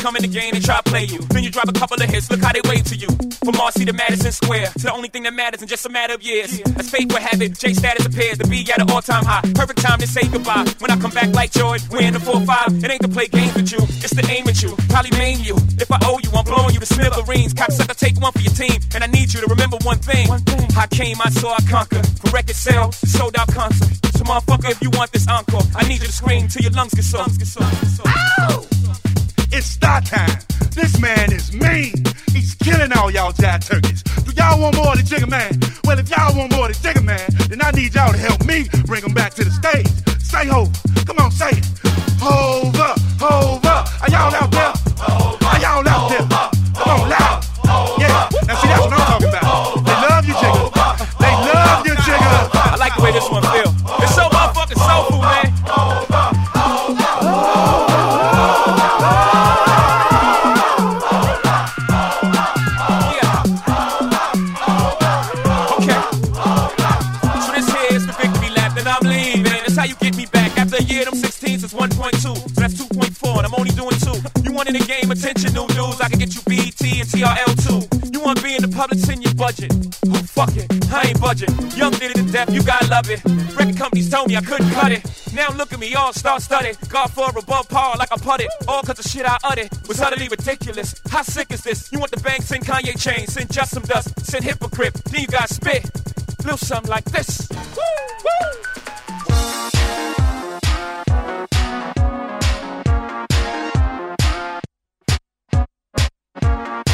Come 0.00 0.16
in 0.16 0.22
the 0.22 0.28
game, 0.28 0.54
and 0.54 0.64
try 0.64 0.80
to 0.80 0.82
play 0.82 1.04
you. 1.04 1.18
Then 1.28 1.44
you 1.44 1.50
drop 1.50 1.68
a 1.68 1.72
couple 1.72 2.00
of 2.00 2.08
hits. 2.08 2.30
Look 2.30 2.40
how 2.40 2.52
they 2.52 2.62
wave 2.64 2.84
to 2.84 2.96
you. 2.96 3.08
From 3.44 3.56
Marcy 3.56 3.84
to 3.84 3.92
Madison 3.92 4.32
Square, 4.32 4.72
to 4.80 4.84
the 4.88 4.92
only 4.92 5.08
thing 5.08 5.24
that 5.24 5.34
matters 5.34 5.60
in 5.60 5.68
just 5.68 5.84
a 5.84 5.88
matter 5.88 6.14
of 6.14 6.22
years. 6.22 6.58
As 6.76 6.90
fate 6.90 7.12
would 7.12 7.20
have 7.22 7.40
it, 7.42 7.58
J 7.58 7.74
status 7.74 8.06
appears 8.06 8.38
to 8.38 8.46
be 8.48 8.64
at 8.72 8.80
an 8.80 8.90
all-time 8.90 9.24
high. 9.24 9.42
Perfect 9.54 9.80
time 9.80 9.98
to 9.98 10.06
say 10.06 10.26
goodbye. 10.28 10.64
When 10.78 10.90
I 10.90 10.96
come 10.96 11.10
back 11.10 11.34
like 11.34 11.52
Joy, 11.52 11.78
we're 11.90 12.02
in 12.02 12.14
the 12.14 12.18
4-5. 12.18 12.82
It 12.82 12.90
ain't 12.90 13.02
to 13.02 13.08
play 13.08 13.28
games 13.28 13.54
with 13.54 13.72
you, 13.72 13.80
it's 14.00 14.14
to 14.16 14.24
aim 14.30 14.48
at 14.48 14.62
you. 14.62 14.74
Probably 14.88 15.10
maim 15.18 15.40
you. 15.40 15.56
If 15.76 15.92
I 15.92 15.98
owe 16.04 16.18
you, 16.18 16.30
I'm 16.32 16.44
blowing 16.44 16.72
you 16.72 16.80
to 16.80 16.86
smithereens. 16.86 17.52
Cocksucker, 17.52 17.96
take 17.96 18.18
one 18.20 18.32
for 18.32 18.40
your 18.40 18.52
team. 18.52 18.80
And 18.94 19.04
I 19.04 19.06
need 19.06 19.32
you 19.32 19.40
to 19.40 19.46
remember 19.46 19.76
one 19.84 19.98
thing. 19.98 20.28
One 20.28 20.42
boom. 20.42 20.64
I 20.76 20.86
came, 20.86 21.20
I 21.20 21.28
saw, 21.28 21.52
I 21.52 21.60
conquer. 21.68 22.02
From 22.02 22.30
record 22.32 22.56
sale, 22.56 22.88
to 22.88 23.06
sold 23.06 23.36
out 23.36 23.52
concert. 23.52 23.92
So 24.16 24.24
motherfucker, 24.24 24.70
if 24.70 24.80
you 24.80 24.90
want 24.96 25.12
this 25.12 25.28
encore, 25.28 25.62
I 25.76 25.86
need 25.88 26.00
you 26.00 26.08
to 26.08 26.12
scream 26.12 26.48
till 26.48 26.62
your 26.62 26.72
lungs 26.72 26.94
get 26.94 27.04
sore. 27.04 27.26
Ow! 28.06 28.66
It's 29.52 29.66
star 29.66 30.00
time. 30.00 30.38
This 30.74 30.98
man 31.00 31.32
is 31.32 31.52
mean. 31.52 31.92
He's 32.32 32.54
killing 32.54 32.92
all 32.92 33.10
y'all 33.10 33.32
jive 33.32 33.66
turkeys. 33.66 34.02
Do 34.02 34.32
y'all 34.32 34.60
want 34.60 34.76
more 34.76 34.92
of 34.92 34.98
the 34.98 35.02
Jigga 35.04 35.28
Man? 35.28 35.58
Well, 35.84 35.98
if 35.98 36.08
y'all 36.08 36.36
want 36.36 36.52
more 36.52 36.70
of 36.70 36.80
the 36.80 36.88
Jigga 36.88 37.02
Man, 37.04 37.26
then 37.48 37.60
I 37.62 37.70
need 37.72 37.94
y'all 37.94 38.12
to 38.12 38.18
help 38.18 38.44
me 38.46 38.68
bring 38.86 39.02
him 39.02 39.12
back 39.12 39.34
to 39.34 39.44
the 39.44 39.50
stage. 39.50 39.88
Say 40.22 40.46
ho. 40.46 40.68
Come 41.04 41.18
on, 41.18 41.30
say 41.32 41.50
it. 41.50 41.66
Hove 42.20 42.78
up, 42.78 42.98
hove 43.18 43.64
up. 43.64 44.02
Are 44.02 44.10
y'all 44.10 44.34
out 44.34 44.50
there? 44.52 44.59
Get 76.30 76.36
you 76.36 76.42
BET 76.56 76.82
and 77.00 77.08
TRL 77.08 77.52
too. 77.66 78.10
You 78.12 78.20
want 78.20 78.42
be 78.42 78.54
in 78.54 78.62
the 78.62 78.68
public, 78.68 78.98
send 79.00 79.22
your 79.22 79.34
budget. 79.34 79.72
Oh, 80.06 80.22
fuck 80.22 80.54
it, 80.56 80.66
I 80.92 81.08
ain't 81.08 81.20
budget. 81.20 81.50
Young 81.76 81.92
did 81.92 82.10
it 82.12 82.16
to 82.16 82.32
death, 82.32 82.52
you 82.52 82.62
gotta 82.62 82.86
love 82.88 83.10
it. 83.10 83.20
Record 83.56 83.76
companies 83.76 84.10
told 84.10 84.28
me 84.28 84.36
I 84.36 84.40
couldn't 84.40 84.70
cut 84.70 84.92
it. 84.92 85.02
Now 85.34 85.48
look 85.50 85.72
at 85.72 85.78
me, 85.78 85.94
all 85.94 86.12
star 86.12 86.40
studded. 86.40 86.76
God 86.88 87.08
for 87.08 87.30
above 87.36 87.68
par 87.68 87.96
like 87.98 88.12
I 88.12 88.16
putted. 88.16 88.48
All 88.68 88.82
cause 88.82 88.96
the 88.96 89.08
shit 89.08 89.26
I 89.26 89.38
uttered 89.44 89.70
was 89.88 90.00
utterly 90.00 90.28
ridiculous. 90.28 90.94
How 91.10 91.22
sick 91.22 91.50
is 91.52 91.62
this? 91.62 91.90
You 91.92 91.98
want 91.98 92.10
the 92.10 92.20
bank, 92.20 92.42
send 92.42 92.64
Kanye 92.64 92.98
chain, 93.00 93.26
send 93.26 93.52
just 93.52 93.72
some 93.72 93.82
dust, 93.84 94.08
send 94.24 94.44
hypocrite. 94.44 94.94
Then 95.04 95.22
you 95.22 95.26
got 95.26 95.48
spit. 95.48 95.84
Little 96.44 96.58
something 96.58 96.90
like 96.90 97.04
this. 97.04 97.48
Woo, 97.50 97.82
woo. 98.24 98.60
I 106.42 106.89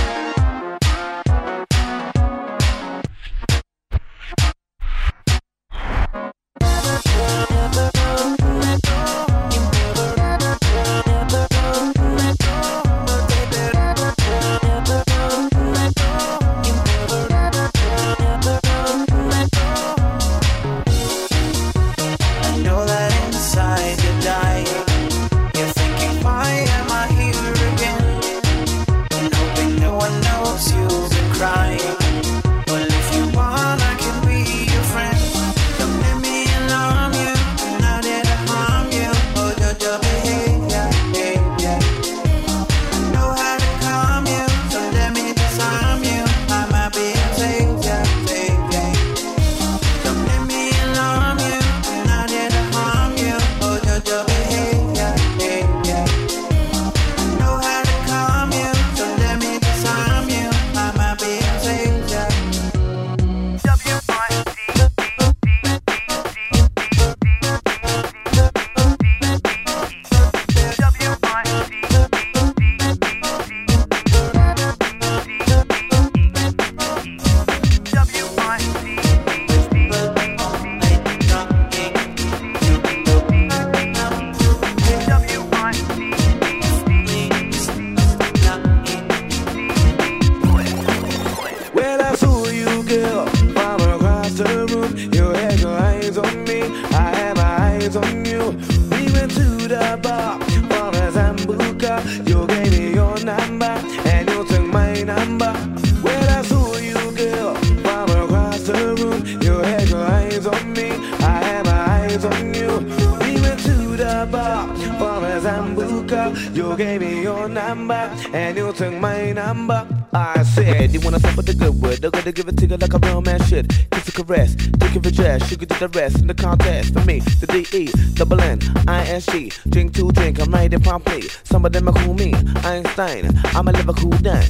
good 122.26 122.26
word, 122.26 122.26
they're 122.26 122.32
gonna 122.32 122.32
give 122.32 122.48
it 122.48 122.56
to 122.58 122.66
you 122.66 122.76
like 122.76 122.94
a 122.94 122.98
real 123.06 123.20
man 123.20 123.42
should. 123.44 123.68
Kiss 123.90 124.08
a 124.08 124.12
caress, 124.12 124.56
take 124.78 124.96
a 124.96 125.10
dress, 125.10 125.50
you 125.50 125.56
can 125.56 125.68
do 125.68 125.78
the 125.78 125.88
rest 125.88 126.18
in 126.20 126.26
the 126.26 126.34
contest. 126.34 126.92
For 126.92 127.04
me, 127.04 127.20
the 127.20 127.46
D-E, 127.46 127.90
double 128.14 128.40
N, 128.40 128.58
I-S-G, 128.88 129.52
drink 129.68 129.94
to 129.94 130.10
drink, 130.12 130.40
I'm 130.40 130.52
right 130.52 130.72
in 130.72 130.80
promptly. 130.80 131.22
Some 131.44 131.64
of 131.64 131.72
them 131.72 131.88
are 131.88 131.92
cool 131.92 132.14
me, 132.14 132.34
Einstein, 132.64 133.30
I'ma 133.54 133.70
never 133.72 133.90
a 133.90 133.94
Liverpool 133.94 134.18
dan. 134.22 134.44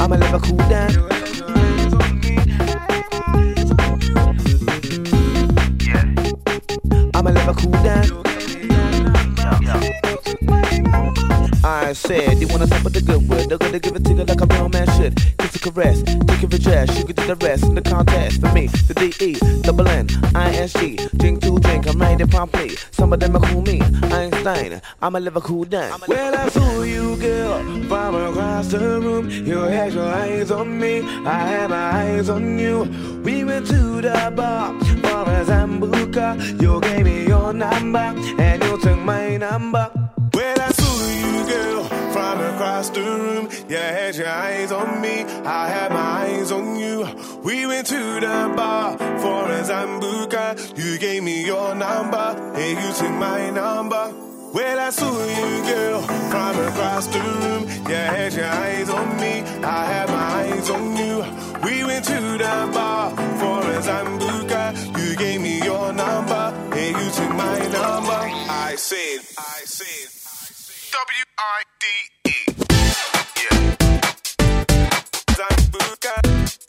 I'ma 0.00 0.16
a 0.16 0.18
Liverpool 0.18 0.58
dan. 0.68 1.15
Said, 12.06 12.38
you 12.38 12.46
wanna 12.46 12.68
start 12.68 12.84
with 12.84 12.92
the 12.94 13.02
good 13.02 13.28
word, 13.28 13.48
they're 13.48 13.58
gonna 13.58 13.80
give 13.80 13.96
it 13.96 14.04
to 14.04 14.10
you 14.14 14.24
like 14.24 14.40
a 14.40 14.46
real 14.46 14.68
man 14.68 14.86
should. 14.96 15.16
Kiss 15.38 15.56
a 15.56 15.58
caress, 15.58 16.04
Take 16.04 16.42
your 16.42 16.60
dress, 16.60 16.98
you 16.98 17.04
can 17.04 17.16
do 17.16 17.26
the 17.26 17.34
rest 17.44 17.64
in 17.64 17.74
the 17.74 17.82
contest. 17.82 18.40
For 18.40 18.52
me, 18.52 18.68
the 18.68 18.94
D 18.94 19.12
E 19.24 19.60
double 19.62 19.88
N 19.88 20.06
I 20.34 20.54
S 20.54 20.72
G. 20.74 20.96
Drink 21.16 21.42
to 21.42 21.58
drink, 21.58 21.88
I'm 21.88 22.00
ready 22.00 22.24
promptly. 22.24 22.76
Some 22.92 23.12
of 23.12 23.18
them 23.18 23.34
are 23.34 23.40
cool 23.40 23.62
me, 23.62 23.80
Einstein. 24.04 24.80
Live 25.02 25.36
a 25.36 25.40
cool 25.40 25.64
down. 25.64 26.00
Well, 26.06 26.34
I 26.36 26.48
saw 26.48 26.82
you, 26.82 27.16
girl, 27.16 27.58
from 27.88 28.14
across 28.14 28.68
the 28.68 28.78
room. 28.78 29.28
You 29.28 29.58
had 29.58 29.92
your 29.92 30.04
eyes 30.04 30.52
on 30.52 30.78
me, 30.78 31.00
I 31.00 31.38
had 31.38 31.70
my 31.70 31.90
eyes 32.02 32.28
on 32.28 32.56
you. 32.56 32.84
We 33.24 33.42
went 33.42 33.66
to 33.66 34.00
the 34.00 34.32
bar 34.36 34.78
for 34.84 35.28
a 35.28 35.44
Sambuca. 35.44 36.62
You 36.62 36.80
gave 36.82 37.04
me 37.04 37.26
your 37.26 37.52
number, 37.52 38.14
and 38.38 38.62
you 38.62 38.78
took 38.78 38.98
my 39.00 39.38
number. 39.38 40.05
From 42.16 42.40
across 42.40 42.88
the 42.88 43.02
room. 43.02 43.50
You 43.68 43.76
had 43.76 44.16
your 44.16 44.28
eyes 44.28 44.72
on 44.72 45.02
me, 45.02 45.24
I 45.44 45.68
had 45.68 45.90
my 45.92 46.06
eyes 46.24 46.50
on 46.50 46.76
you. 46.76 47.06
We 47.44 47.66
went 47.66 47.86
to 47.88 48.20
the 48.26 48.54
bar 48.56 48.96
for 48.96 49.52
a 49.52 49.60
Sambuca. 49.62 50.46
You 50.78 50.96
gave 50.96 51.22
me 51.22 51.44
your 51.44 51.74
number, 51.74 52.28
and 52.56 52.78
you 52.82 52.90
took 52.94 53.14
my 53.28 53.50
number. 53.50 54.14
Well, 54.54 54.78
I 54.80 54.88
saw 54.88 55.12
you, 55.12 55.52
girl, 55.70 56.00
from 56.30 56.58
across 56.68 57.06
the 57.08 57.20
room. 57.20 57.62
You 57.86 58.00
had 58.16 58.32
your 58.32 58.46
eyes 58.46 58.88
on 58.88 59.08
me, 59.20 59.42
I 59.62 59.84
had 59.84 60.08
my 60.08 60.26
eyes 60.40 60.70
on 60.70 60.96
you. 60.96 61.16
We 61.62 61.84
went 61.84 62.06
to 62.06 62.18
the 62.44 62.70
bar 62.72 63.10
for 63.10 63.60
a 63.60 63.78
Sambuca. 63.82 64.62
You 64.98 65.16
gave 65.16 65.42
me 65.42 65.62
your 65.62 65.92
number, 65.92 66.44
and 66.72 66.96
you 66.96 67.10
took 67.10 67.32
my 67.36 67.58
number. 67.58 68.20
I 68.48 68.74
said, 68.78 69.18
I 69.36 69.60
said, 69.66 70.15
W 70.96 71.24
I 71.38 71.62
D 71.78 71.84
E. 72.30 72.36
Yeah. 76.02 76.65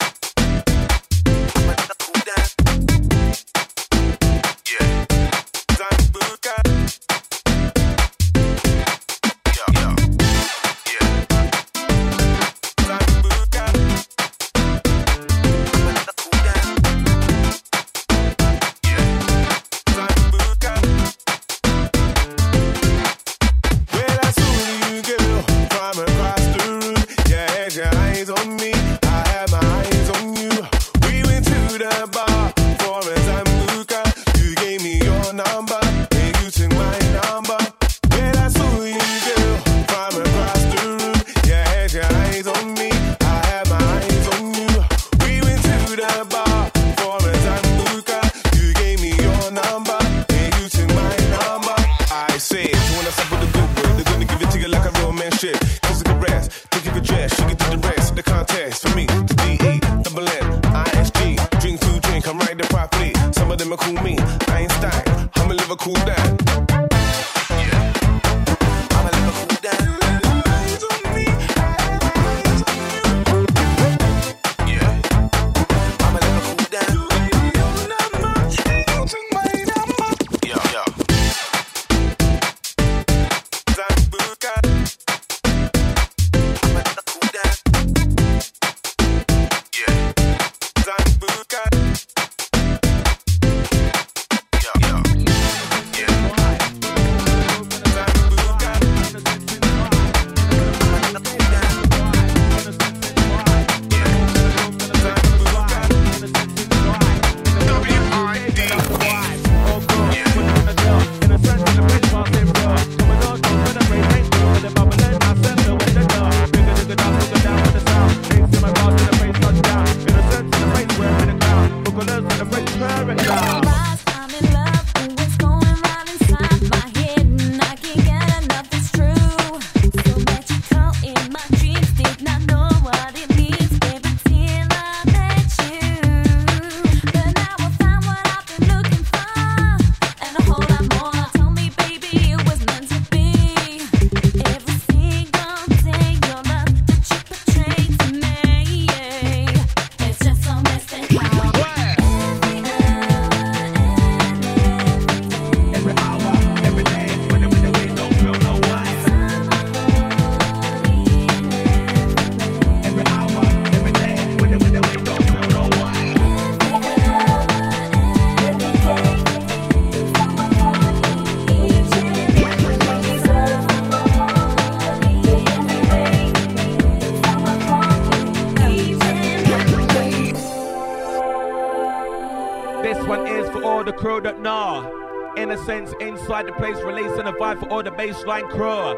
Innocence 186.38 186.56
the 186.56 186.64
place, 186.64 186.84
releasing 186.84 187.26
a 187.26 187.32
vibe 187.32 187.58
for 187.58 187.68
all 187.68 187.82
the 187.82 187.90
baseline 187.90 188.48
crew. 188.50 188.96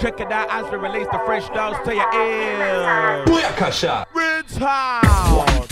Check 0.00 0.18
it 0.18 0.32
out 0.32 0.48
as 0.50 0.70
we 0.72 0.78
release 0.78 1.06
the 1.12 1.20
fresh 1.24 1.44
styles 1.44 1.76
to 1.84 1.94
your 1.94 2.12
ear. 2.14 3.24
Booyaka 3.26 3.72
shot. 3.72 4.08
Rinse 4.12 4.56
house. 4.56 5.68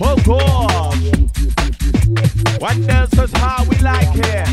Oh 0.00 0.16
gosh. 0.24 1.12
Wonders 2.60 3.12
is 3.12 3.32
how 3.34 3.64
we 3.68 3.76
like 3.78 4.16
it. 4.16 4.48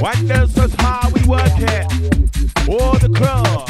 Wonders 0.00 0.56
is 0.56 0.74
how 0.76 1.10
we 1.12 1.22
work 1.26 1.58
it. 1.58 1.92
All 2.68 2.98
the 2.98 3.10
crew. 3.14 3.65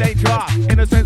Mic, 0.00 0.16
I 0.80 0.84
bring 0.84 1.03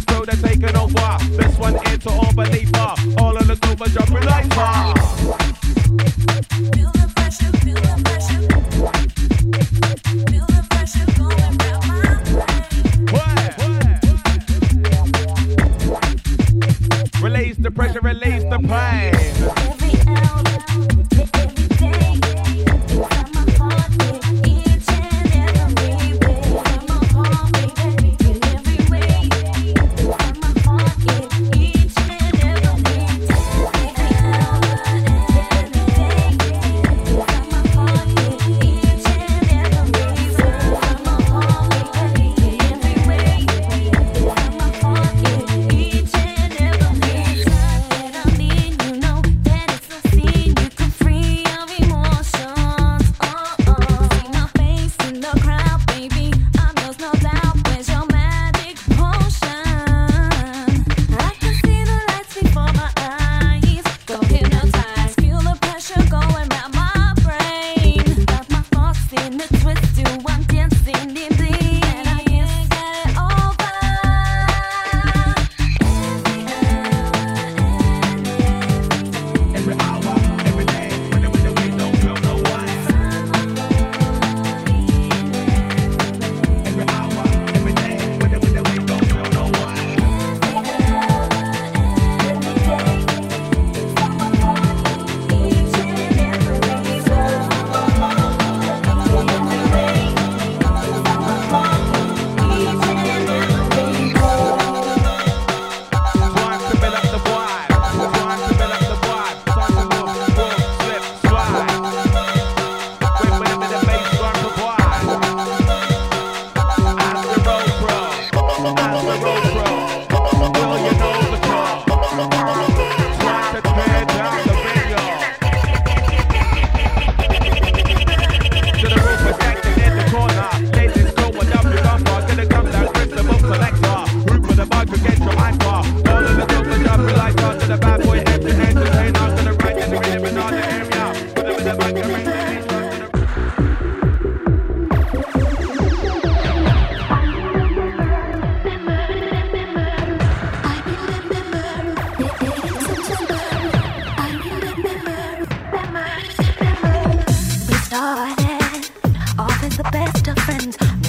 friends. 160.49 161.08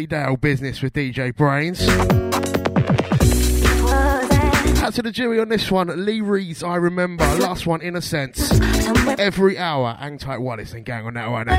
Lovely 0.00 0.06
Dale 0.06 0.36
business 0.38 0.80
with 0.80 0.94
DJ 0.94 1.30
Brainz. 1.30 1.86
Out 4.82 4.94
to 4.94 5.02
the 5.02 5.12
jury 5.12 5.38
on 5.38 5.50
this 5.50 5.70
one. 5.70 6.06
Lee 6.06 6.22
Rees, 6.22 6.62
I 6.62 6.76
remember. 6.76 7.24
Last 7.36 7.66
one, 7.66 7.82
in 7.82 7.96
a 7.96 8.00
sense. 8.00 8.50
Every 9.18 9.58
hour. 9.58 9.94
Hang 10.00 10.16
tight, 10.16 10.38
Wallace 10.38 10.72
and 10.72 10.86
gang 10.86 11.04
on 11.04 11.12
that 11.14 11.30
one. 11.30 11.50
Eh? 11.50 11.58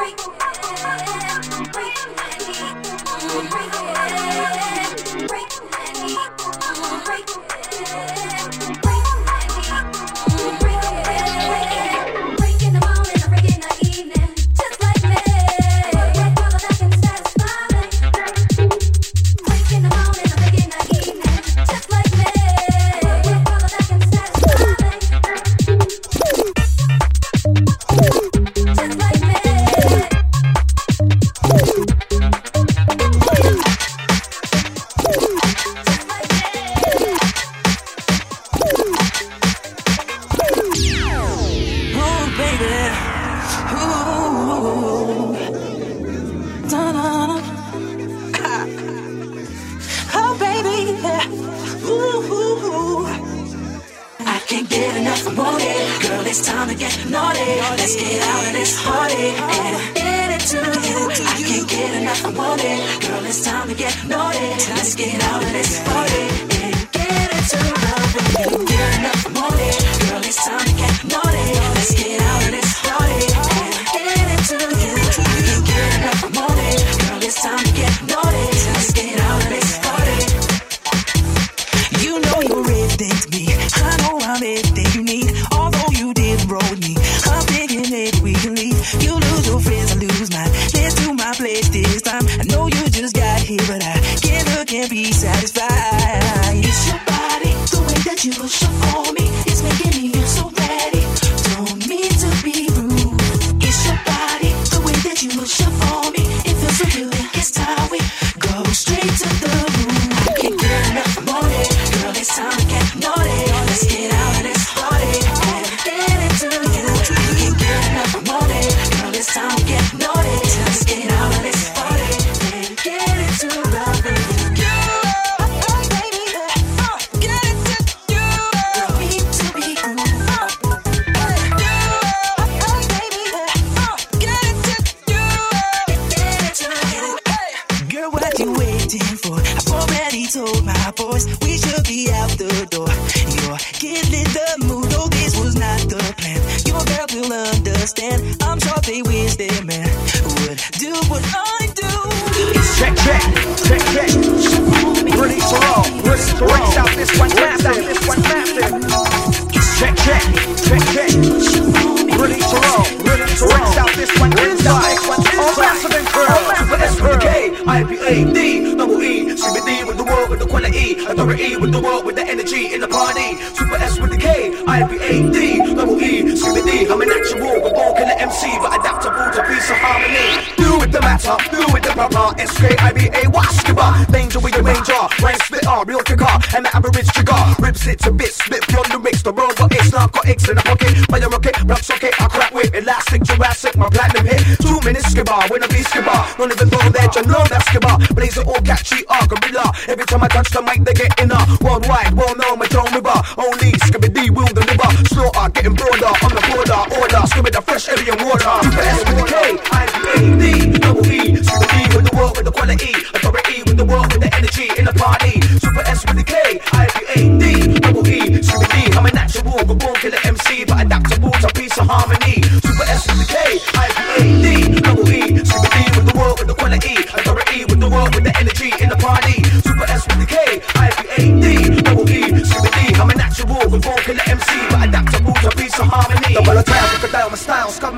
Break. 0.00 0.29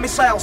Missile, 0.02 0.38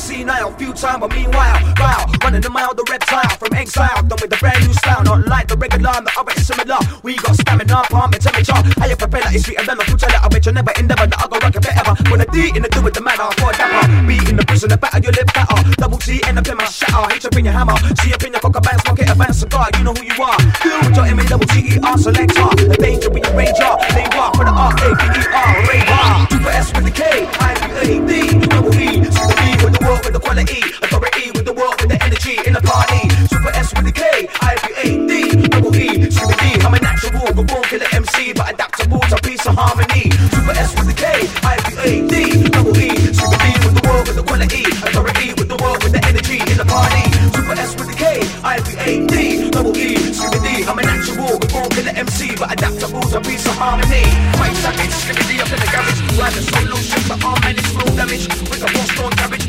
few 0.55 0.73
time, 0.73 1.01
but 1.01 1.11
meanwhile, 1.11 1.59
wow, 1.77 2.05
running 2.23 2.41
the 2.41 2.49
mile, 2.49 2.73
the 2.73 2.83
reptile 2.89 3.29
from 3.37 3.53
exile, 3.53 4.01
done 4.07 4.17
with 4.21 4.31
a 4.31 4.37
brand 4.39 4.65
new 4.65 4.73
style, 4.73 5.03
not 5.03 5.27
like 5.27 5.47
the 5.47 5.57
regular, 5.57 5.91
and 5.99 6.07
the 6.07 6.13
other 6.17 6.31
is 6.31 6.47
similar. 6.47 6.79
We 7.03 7.17
got 7.17 7.35
stamina, 7.35 7.83
palm 7.91 8.13
and 8.13 8.21
temperature. 8.21 8.55
Higher 8.79 8.95
propeller 8.95 9.31
is 9.35 9.43
sweeter 9.43 9.65
than 9.65 9.79
a 9.79 9.83
food 9.83 9.99
teller. 9.99 10.19
I 10.23 10.27
bet 10.29 10.45
you 10.45 10.53
never 10.53 10.71
endeavor 10.79 11.07
that 11.07 11.19
I 11.19 11.27
go 11.27 11.37
rock 11.43 11.55
it 11.55 11.63
forever. 11.63 11.93
With 12.09 12.23
a 12.23 12.27
D 12.31 12.55
in 12.55 12.63
the 12.63 12.69
do 12.69 12.81
with 12.81 12.95
the 12.95 13.03
matter, 13.03 13.27
for 13.35 13.51
a 13.51 13.53
dapper. 13.53 14.07
B 14.07 14.15
in 14.31 14.35
the 14.39 14.45
prison, 14.47 14.69
the 14.69 14.77
batter, 14.77 14.99
your 15.03 15.11
lip 15.11 15.27
fatter. 15.35 15.59
Double 15.75 15.99
T 15.99 16.23
and 16.23 16.37
the 16.37 16.41
pin, 16.41 16.55
my 16.55 16.63
shatter. 16.65 17.03
H 17.11 17.25
up 17.27 17.35
in 17.35 17.43
your 17.43 17.53
hammer. 17.53 17.75
C 17.99 18.13
up 18.15 18.23
in 18.23 18.31
your 18.31 18.39
cocker 18.39 18.63
smoke 18.63 18.99
it, 18.99 19.11
advance 19.11 19.43
cigar. 19.43 19.67
You 19.75 19.83
know 19.83 19.93
who 19.93 20.03
you 20.07 20.15
are. 20.23 20.39
Do 20.63 20.71
with 20.87 20.95
your 20.95 21.05
M 21.05 21.19
A 21.19 21.23
double 21.27 21.47
T 21.51 21.75
E 21.75 21.79
R 21.83 21.97
selector. 21.99 22.47
A 22.47 22.75
danger 22.79 23.11
with 23.11 23.27
your 23.27 23.35
ranger. 23.35 23.71
They 23.91 24.07
walk 24.15 24.39
for 24.39 24.47
the 24.47 24.55
R 24.55 24.71
A 24.71 24.87
B 24.95 25.03
E 25.03 25.23
R, 25.35 25.51
radar. 25.67 26.31
Super 26.31 26.51
S 26.55 26.71
with 26.71 26.87
the 26.87 26.93
K, 26.95 27.27
the 30.35 30.43
word 30.43 30.59
with 30.59 30.59
the 30.59 30.59
quality. 30.59 30.61
Authority 30.81 31.31
with 31.31 31.45
the 31.45 31.53
word 31.53 31.75
with 31.81 31.89
the 31.89 31.99
energy 32.03 32.37
in 32.45 32.53
the 32.53 32.61
party. 32.61 33.09
Super 33.27 33.49
S 33.55 33.73
with 33.75 33.85
the 33.85 33.91
K, 33.91 34.27
I 34.41 34.53
B 34.61 34.65
A 34.77 35.07
D, 35.07 35.47
double 35.47 35.75
E. 35.75 36.11
Super 36.11 36.37
D, 36.37 36.45
I'm 36.61 36.73
a 36.73 36.79
natural, 36.79 37.33
but 37.33 37.47
born 37.47 37.63
killer 37.63 37.89
MC, 37.91 38.33
but 38.33 38.53
adaptable 38.53 38.99
to 39.09 39.15
peace 39.23 39.45
and 39.45 39.57
harmony. 39.57 40.11
Super 40.33 40.53
S 40.53 40.75
with 40.77 40.87
the 40.87 40.97
K, 40.97 41.05
I 41.43 41.55
B 41.65 41.69
A 41.81 41.91
D, 42.07 42.49
double 42.49 42.77
E. 42.77 42.89
Super 43.13 43.37
D 43.41 43.45
with 43.65 43.75
the 43.75 43.83
word 43.87 44.07
with 44.07 44.17
the 44.17 44.23
quality. 44.23 44.63
Authority 44.85 45.27
with 45.33 45.49
the 45.49 45.57
word 45.57 45.79
with 45.83 45.93
the 45.93 46.01
energy 46.05 46.37
in 46.39 46.57
the 46.57 46.67
party. 46.67 47.03
Super 47.33 47.55
S 47.57 47.71
with 47.77 47.89
the 47.89 47.97
K, 47.97 48.21
I 48.43 48.55
B 48.61 48.69
A 48.85 48.91
D, 49.07 49.49
double 49.49 49.75
E. 49.75 49.97
Super 50.13 50.41
D, 50.45 50.63
I'm 50.65 50.77
a 50.77 50.83
natural, 50.83 51.39
but 51.39 51.49
born 51.49 51.69
killer 51.73 51.95
MC, 51.95 52.35
but 52.35 52.53
adaptable 52.53 53.01
to 53.01 53.19
peace 53.21 53.45
and 53.49 53.57
harmony. 53.57 54.05
Fight 54.37 54.55
savage, 54.61 54.93
D 55.25 55.41
up 55.41 55.49
in 55.49 55.59
the 55.59 55.69
garage. 55.73 56.01
Ride 56.19 56.37
a 56.37 56.41
solo 56.41 56.77
ship, 56.77 57.03
but 57.09 57.23
arm 57.23 57.41
and 57.43 57.57
it's 57.57 57.69
slow 57.73 57.89
damage. 57.97 58.25
With 58.49 58.61
a 58.61 58.69
horse 58.69 58.99
on 58.99 59.11
cabbage, 59.17 59.48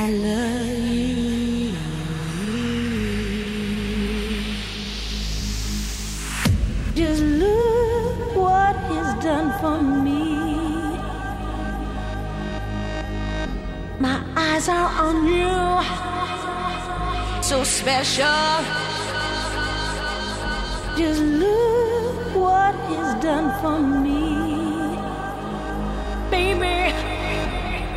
I 0.00 0.10
love 0.10 0.78
you. 0.94 1.72
Just 6.94 7.22
look 7.22 8.36
what 8.36 8.76
he's 8.88 9.12
done 9.24 9.48
for 9.60 9.82
me. 9.82 10.22
My 13.98 14.22
eyes 14.36 14.68
are 14.68 14.90
on 15.06 15.26
you, 15.26 15.58
so 17.42 17.64
special. 17.64 18.54
Just 20.96 21.20
look 21.42 22.36
what 22.36 22.74
he's 22.88 23.14
done 23.20 23.48
for 23.60 23.78
me, 24.04 24.28
baby. 26.30 26.97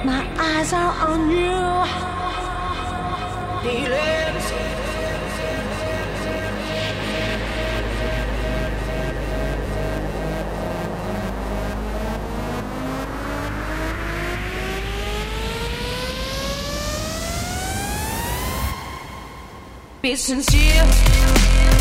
My 0.04 0.26
eyes 0.36 0.74
are 0.74 0.94
on 1.10 1.30
you. 1.30 1.62
Feelings. 3.62 4.52
Be 20.02 20.16
sincere. 20.16 21.81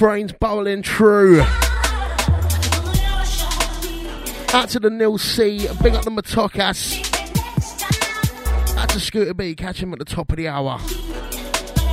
Brainz 0.00 0.32
bowling 0.38 0.80
true. 0.80 1.42
Out 4.54 4.70
to 4.70 4.80
the 4.80 4.88
Nil 4.88 5.18
C, 5.18 5.68
big 5.82 5.94
up 5.94 6.04
the 6.04 6.10
Matokas. 6.10 6.96
Out 8.78 8.88
to 8.88 8.98
Scooter 8.98 9.34
B, 9.34 9.54
catch 9.54 9.82
him 9.82 9.92
at 9.92 9.98
the 9.98 10.06
top 10.06 10.30
of 10.30 10.38
the 10.38 10.48
hour. 10.48 10.80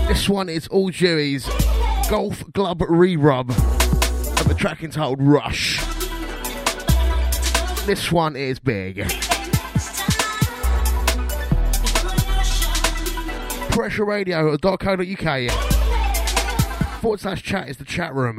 This 0.08 0.30
one 0.30 0.48
is 0.48 0.70
all 0.70 0.90
Dewey's 0.90 1.50
Golf 2.10 2.50
Glove 2.54 2.80
Re-Rub 2.80 3.50
of 3.50 4.48
the 4.48 4.56
track 4.58 4.84
entitled 4.84 5.22
Rush. 5.22 5.82
This 7.86 8.10
one 8.10 8.38
is 8.38 8.58
big. 8.58 9.00
Pressure 13.70 14.06
Radio 14.06 14.54
at 14.54 14.62
.co.uk 14.62 15.67
forward 17.08 17.22
slash 17.22 17.42
chat 17.42 17.70
is 17.70 17.78
the 17.78 17.86
chat 17.86 18.14
room. 18.14 18.38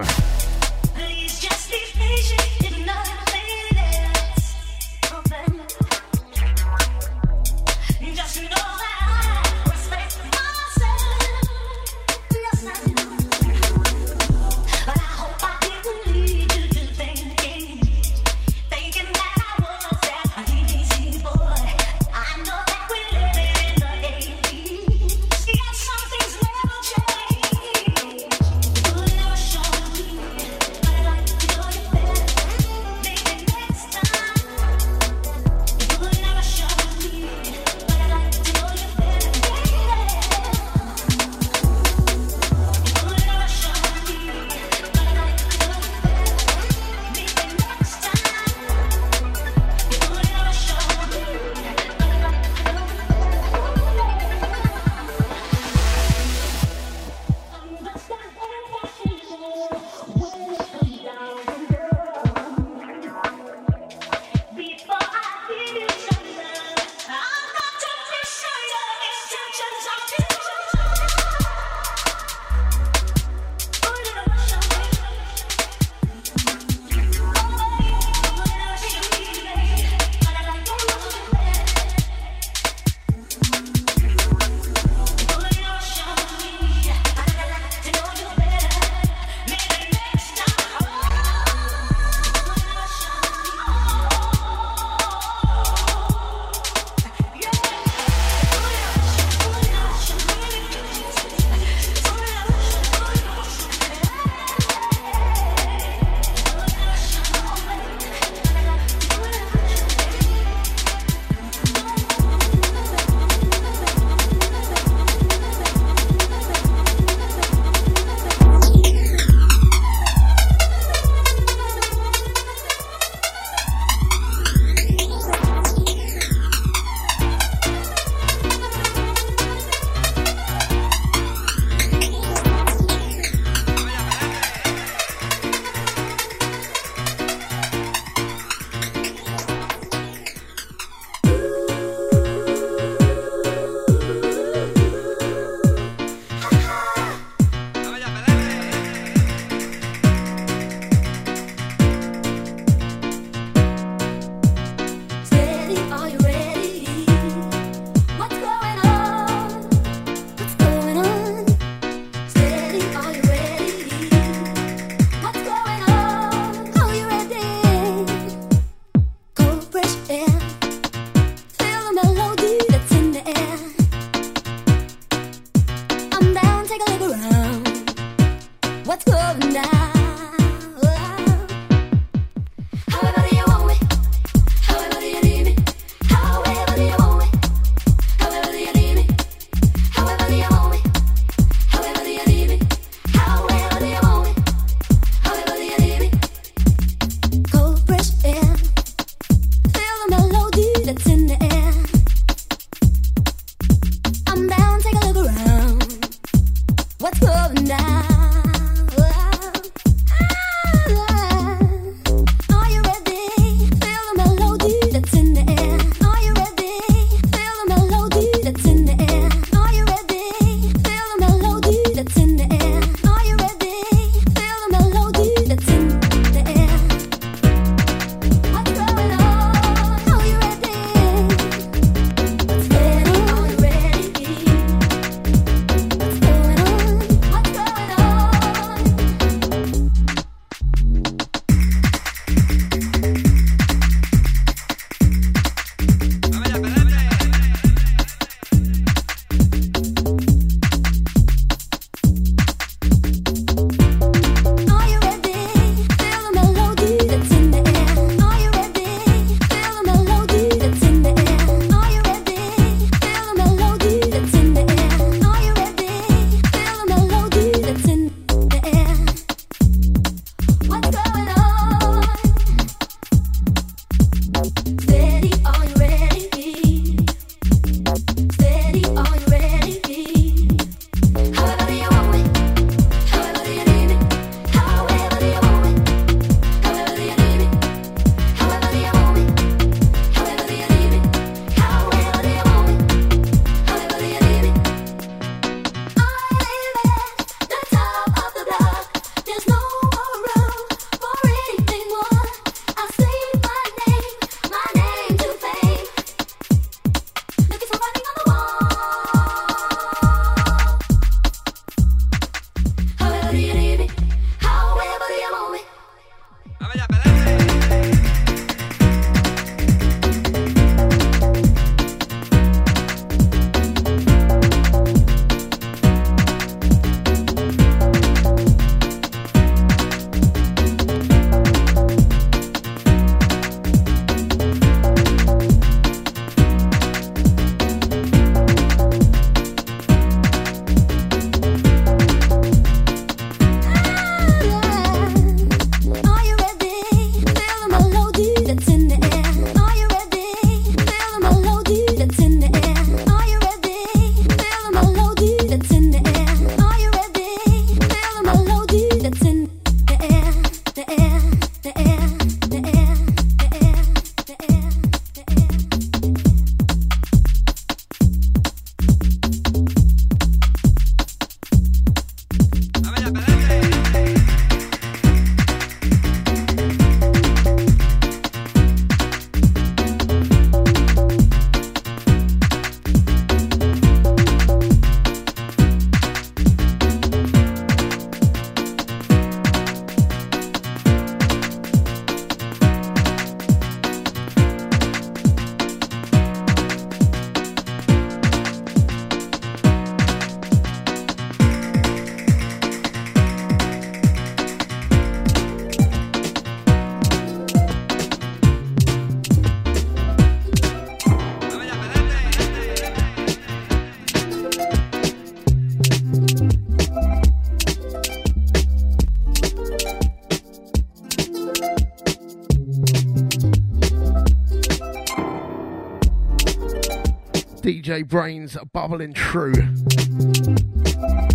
DJ 427.98 428.04
Brainz 428.04 428.72
bubbling 428.72 429.12
true. 429.12 429.54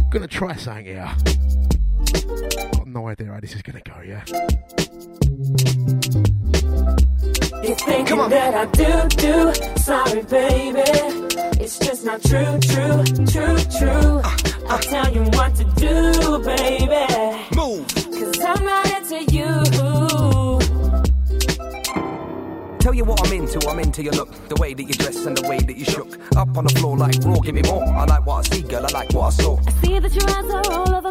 Gonna 0.10 0.28
try 0.28 0.56
something 0.56 0.86
here. 0.86 1.12
Got 2.72 2.88
no 2.88 3.08
idea 3.08 3.34
how 3.34 3.40
this 3.42 3.54
is 3.54 3.62
gonna 3.62 3.82
go, 3.82 4.00
yeah? 4.02 4.24
You 7.64 7.76
thinking 7.76 8.18
that 8.30 8.54
I 8.54 8.66
do, 8.68 9.08
do, 9.18 9.54
sorry 9.78 10.22
baby. 10.24 10.84
It's 11.62 11.80
just 11.80 12.06
not 12.06 12.22
true, 12.24 12.60
true, 12.62 13.04
true, 13.26 13.58
true. 13.78 14.22
I'll 14.70 14.80
tell 14.80 15.14
you 15.14 15.24
what 15.24 15.56
to 15.56 15.66
do, 15.76 16.40
baby. 16.46 17.06
Move. 17.56 17.88
Cause 17.94 18.40
I'm 18.40 18.64
not 18.64 19.12
into 19.12 19.24
you. 19.34 19.64
Tell 22.80 22.94
you 22.94 23.06
what 23.06 23.26
I'm 23.26 23.34
into, 23.34 23.66
I'm 23.70 23.80
into 23.80 24.04
your 24.04 24.14
look, 24.14 24.32
the 24.50 24.56
way 24.56 24.74
that 24.74 24.84
you 24.84 24.94
dress 24.94 25.26
and 25.26 25.38
the 25.38 25.48
way 25.48 25.58
that 25.58 25.78
you 25.78 25.86
shook. 25.86 26.03
Up 26.36 26.58
on 26.58 26.66
the 26.66 26.74
floor 26.80 26.98
like 26.98 27.16
raw, 27.24 27.40
give 27.40 27.56
me 27.56 27.62
more. 27.62 27.84
I 27.84 28.06
like 28.06 28.26
what 28.26 28.46
I 28.48 28.56
see, 28.56 28.64
girl, 28.64 28.86
I 28.86 28.92
like 28.92 29.14
what 29.14 29.28
I 29.28 29.30
saw. 29.30 29.60
I 29.68 29.72
see 29.84 30.00
that 30.00 30.14
your 30.16 30.30
eyes 30.30 30.68
are 30.68 30.74
all 30.74 30.96
over 30.96 31.03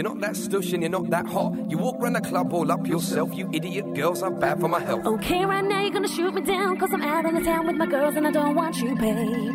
You're 0.00 0.14
not 0.14 0.20
that 0.22 0.30
stush 0.30 0.72
and 0.72 0.82
you're 0.82 0.88
not 0.88 1.10
that 1.10 1.26
hot. 1.26 1.52
You 1.70 1.76
walk 1.76 1.96
round 1.98 2.16
the 2.16 2.22
club 2.22 2.54
all 2.54 2.72
up 2.72 2.86
yourself, 2.86 3.34
you 3.34 3.50
idiot 3.52 3.92
girls 3.92 4.22
are 4.22 4.30
bad 4.30 4.58
for 4.58 4.66
my 4.66 4.80
health. 4.80 5.04
Okay, 5.04 5.44
right 5.44 5.62
now 5.62 5.82
you're 5.82 5.90
gonna 5.90 6.08
shoot 6.08 6.32
me 6.32 6.40
down, 6.40 6.78
cause 6.78 6.88
I'm 6.94 7.02
out 7.02 7.26
on 7.26 7.34
the 7.34 7.42
town 7.42 7.66
with 7.66 7.76
my 7.76 7.84
girls 7.84 8.16
and 8.16 8.26
I 8.26 8.30
don't 8.30 8.54
want 8.54 8.78
you, 8.78 8.96
babe. 8.96 9.54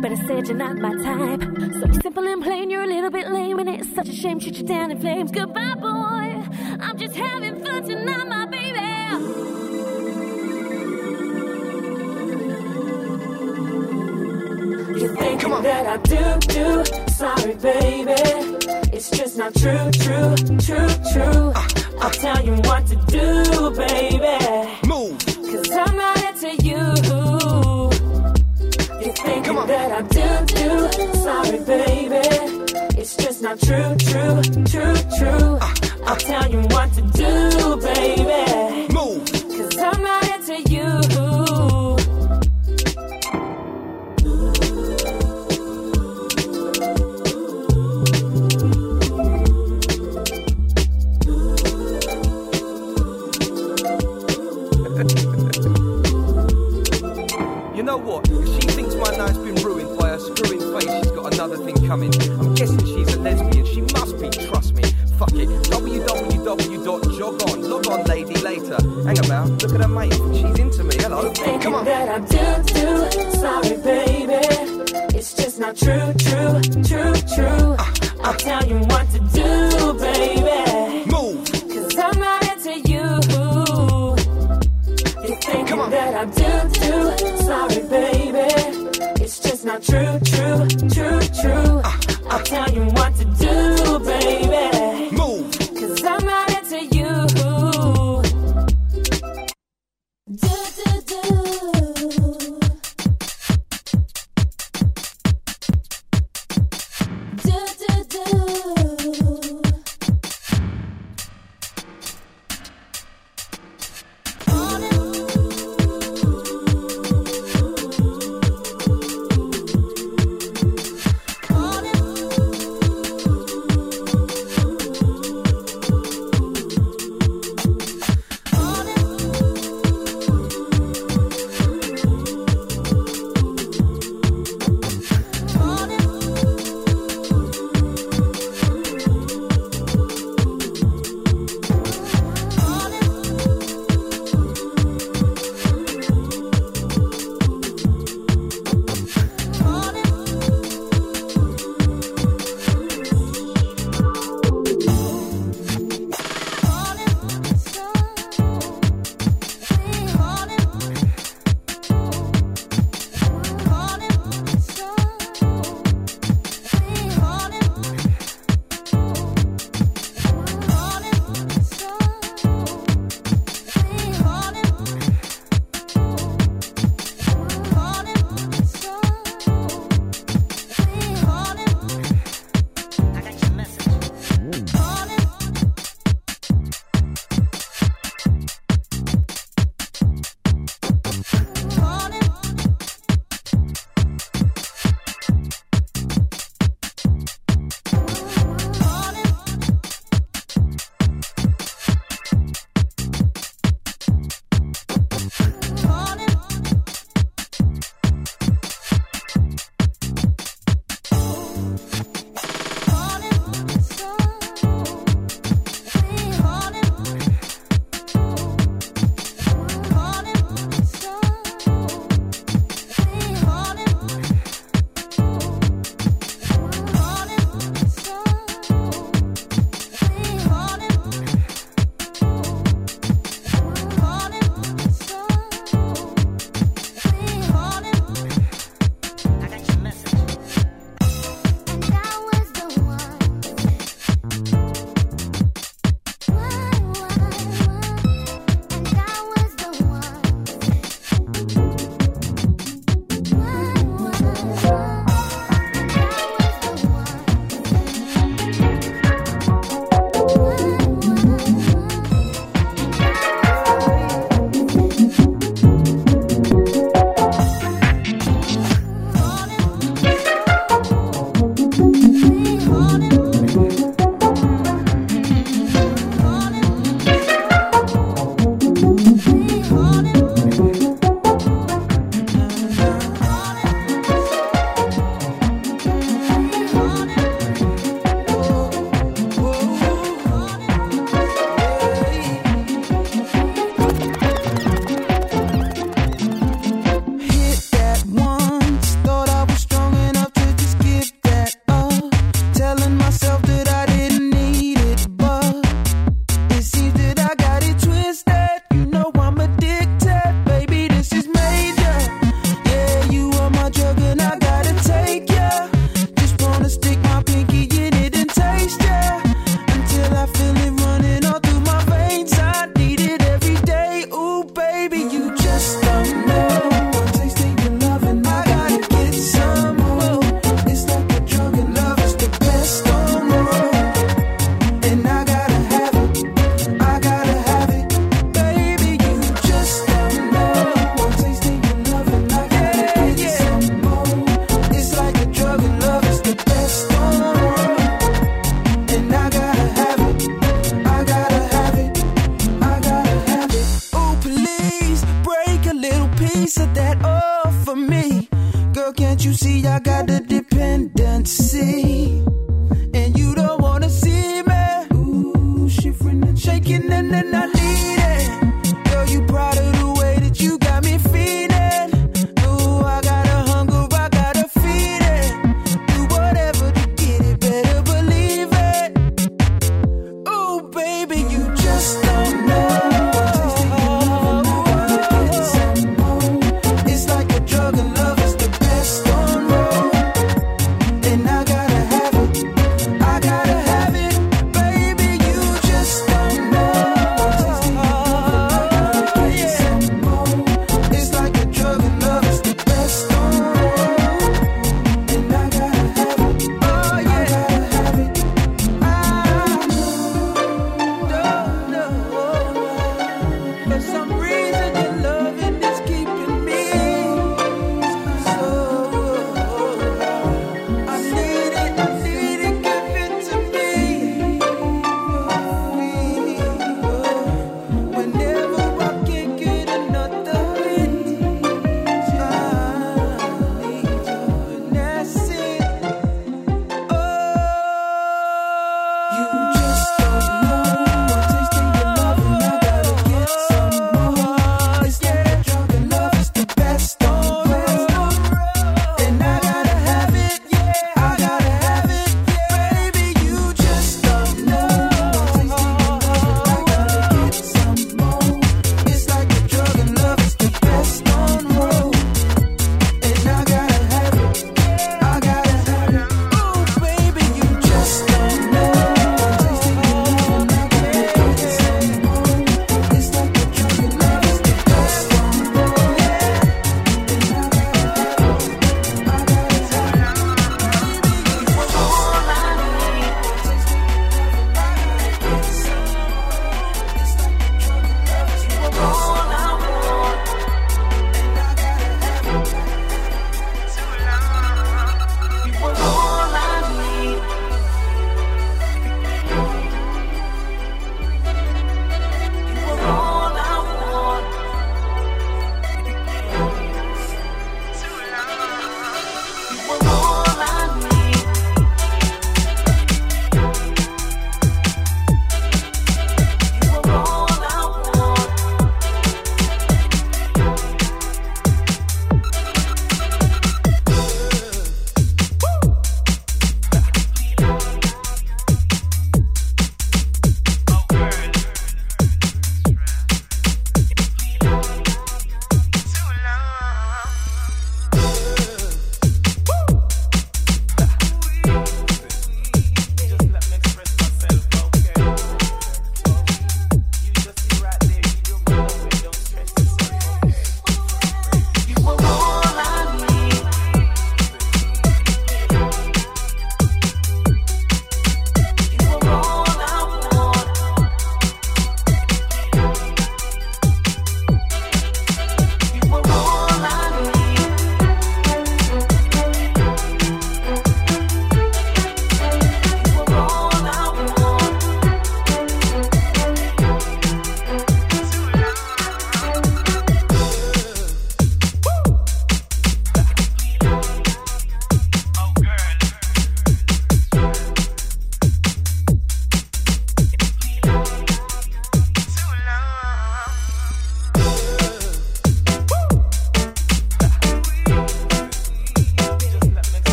But 0.00 0.12
I 0.12 0.26
said 0.28 0.46
you're 0.46 0.56
not 0.56 0.76
my 0.76 0.94
type. 1.02 1.42
So 1.80 2.00
simple 2.02 2.24
and 2.24 2.40
plain, 2.40 2.70
you're 2.70 2.84
a 2.84 2.86
little 2.86 3.10
bit 3.10 3.32
lame, 3.32 3.58
and 3.58 3.68
it's 3.68 3.92
such 3.96 4.08
a 4.08 4.12
shame, 4.12 4.38
shoot 4.38 4.58
you 4.58 4.64
down 4.64 4.92
in 4.92 5.00
flames. 5.00 5.32
Goodbye, 5.32 5.74
boy. 5.74 5.88
I'm 6.78 6.96
just 6.96 7.16
having 7.16 7.64
fun 7.64 7.82
tonight, 7.82 8.28
my 8.28 8.46
baby. 8.46 8.78
You 15.00 15.16
thinking 15.16 15.50
that 15.50 15.86
I 15.88 15.96
do, 15.96 16.38
do, 16.46 17.03
sorry 17.14 17.54
baby. 17.54 18.12
It's 18.92 19.10
just 19.10 19.38
not 19.38 19.54
true, 19.54 19.90
true, 19.92 20.34
true, 20.66 20.88
true. 21.12 21.52
I'll 22.00 22.10
tell 22.10 22.44
you 22.44 22.54
what 22.68 22.86
to 22.88 22.96
do, 23.06 23.70
baby. 23.82 24.36
Move. 24.86 25.18
Cause 25.50 25.70
I'm 25.70 25.96
not 25.96 26.16
into 26.28 26.50
you. 26.68 26.80
You 29.02 29.12
thinking 29.12 29.54
that 29.72 29.90
I 29.92 30.02
do, 30.16 30.28
do, 30.58 31.14
sorry 31.26 31.58
baby. 31.64 32.24
It's 32.98 33.16
just 33.16 33.42
not 33.42 33.60
true, 33.60 33.94
true, 34.08 34.42
true, 34.72 34.96
true. 35.18 35.50
Uh, 35.54 35.58
uh. 35.60 35.74
I'll 36.06 36.16
tell 36.16 36.50
you 36.50 36.60
what 36.74 36.92
to 36.94 37.02
do, 37.22 37.53
that 71.84 72.08
I 72.08 72.18
do, 72.18 72.62
do, 72.72 73.30
sorry 73.38 73.76
baby. 73.82 74.40
It's 75.16 75.34
just 75.34 75.58
not 75.60 75.76
true, 75.76 76.12
true, 76.18 76.60
true, 76.62 76.82
true. 76.84 77.13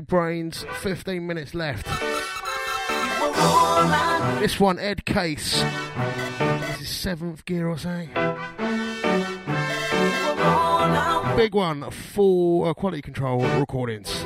DJ 0.00 0.06
Brainz. 0.06 0.64
15 0.76 1.26
minutes 1.26 1.54
left. 1.54 1.86
This 4.40 4.58
one, 4.60 4.78
Ed 4.78 5.04
Case. 5.04 5.62
This 6.38 6.80
is 6.82 6.88
seventh 6.88 7.44
gear 7.44 7.68
or 7.68 7.78
something. 7.78 8.08
Big 11.36 11.54
one, 11.54 11.90
full 11.90 12.64
uh, 12.64 12.74
quality 12.74 13.02
control 13.02 13.40
recordings. 13.58 14.24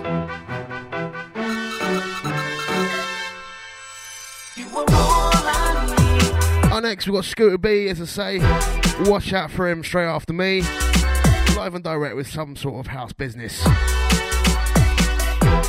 Our 6.73 6.81
next, 6.81 7.07
we've 7.07 7.15
got 7.15 7.25
Scooter 7.25 7.59
B, 7.59 7.89
as 7.89 8.01
I 8.01 8.05
say. 8.05 8.39
Watch 9.05 9.33
out 9.33 9.51
for 9.51 9.69
him 9.69 9.85
straight 9.85 10.07
after 10.07 10.33
me. 10.33 10.63
Live 11.57 11.75
and 11.75 11.85
direct 11.85 12.17
with 12.17 12.27
some 12.27 12.57
sort 12.57 12.81
of 12.81 12.89
house 12.89 13.13
business. 13.13 13.65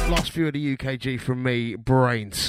Last 0.07 0.31
few 0.31 0.45
of 0.45 0.53
the 0.53 0.77
UKG 0.77 1.19
from 1.19 1.41
me, 1.41 1.75
Brainz. 1.75 2.44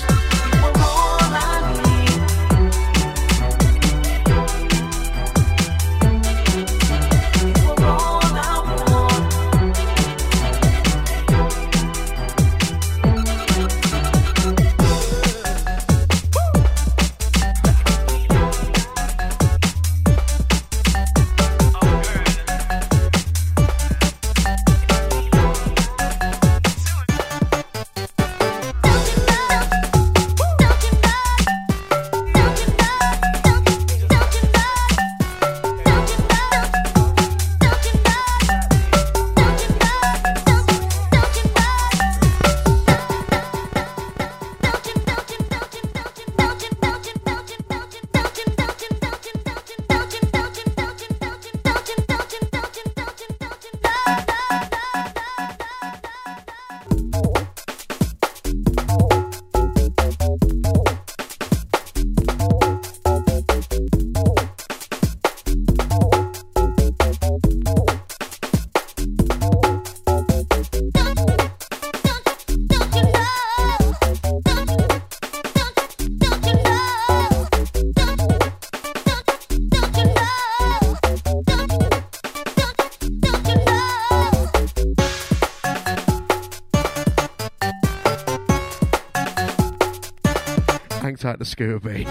To 91.38 91.44
Scooter 91.44 91.78
B. 91.78 92.04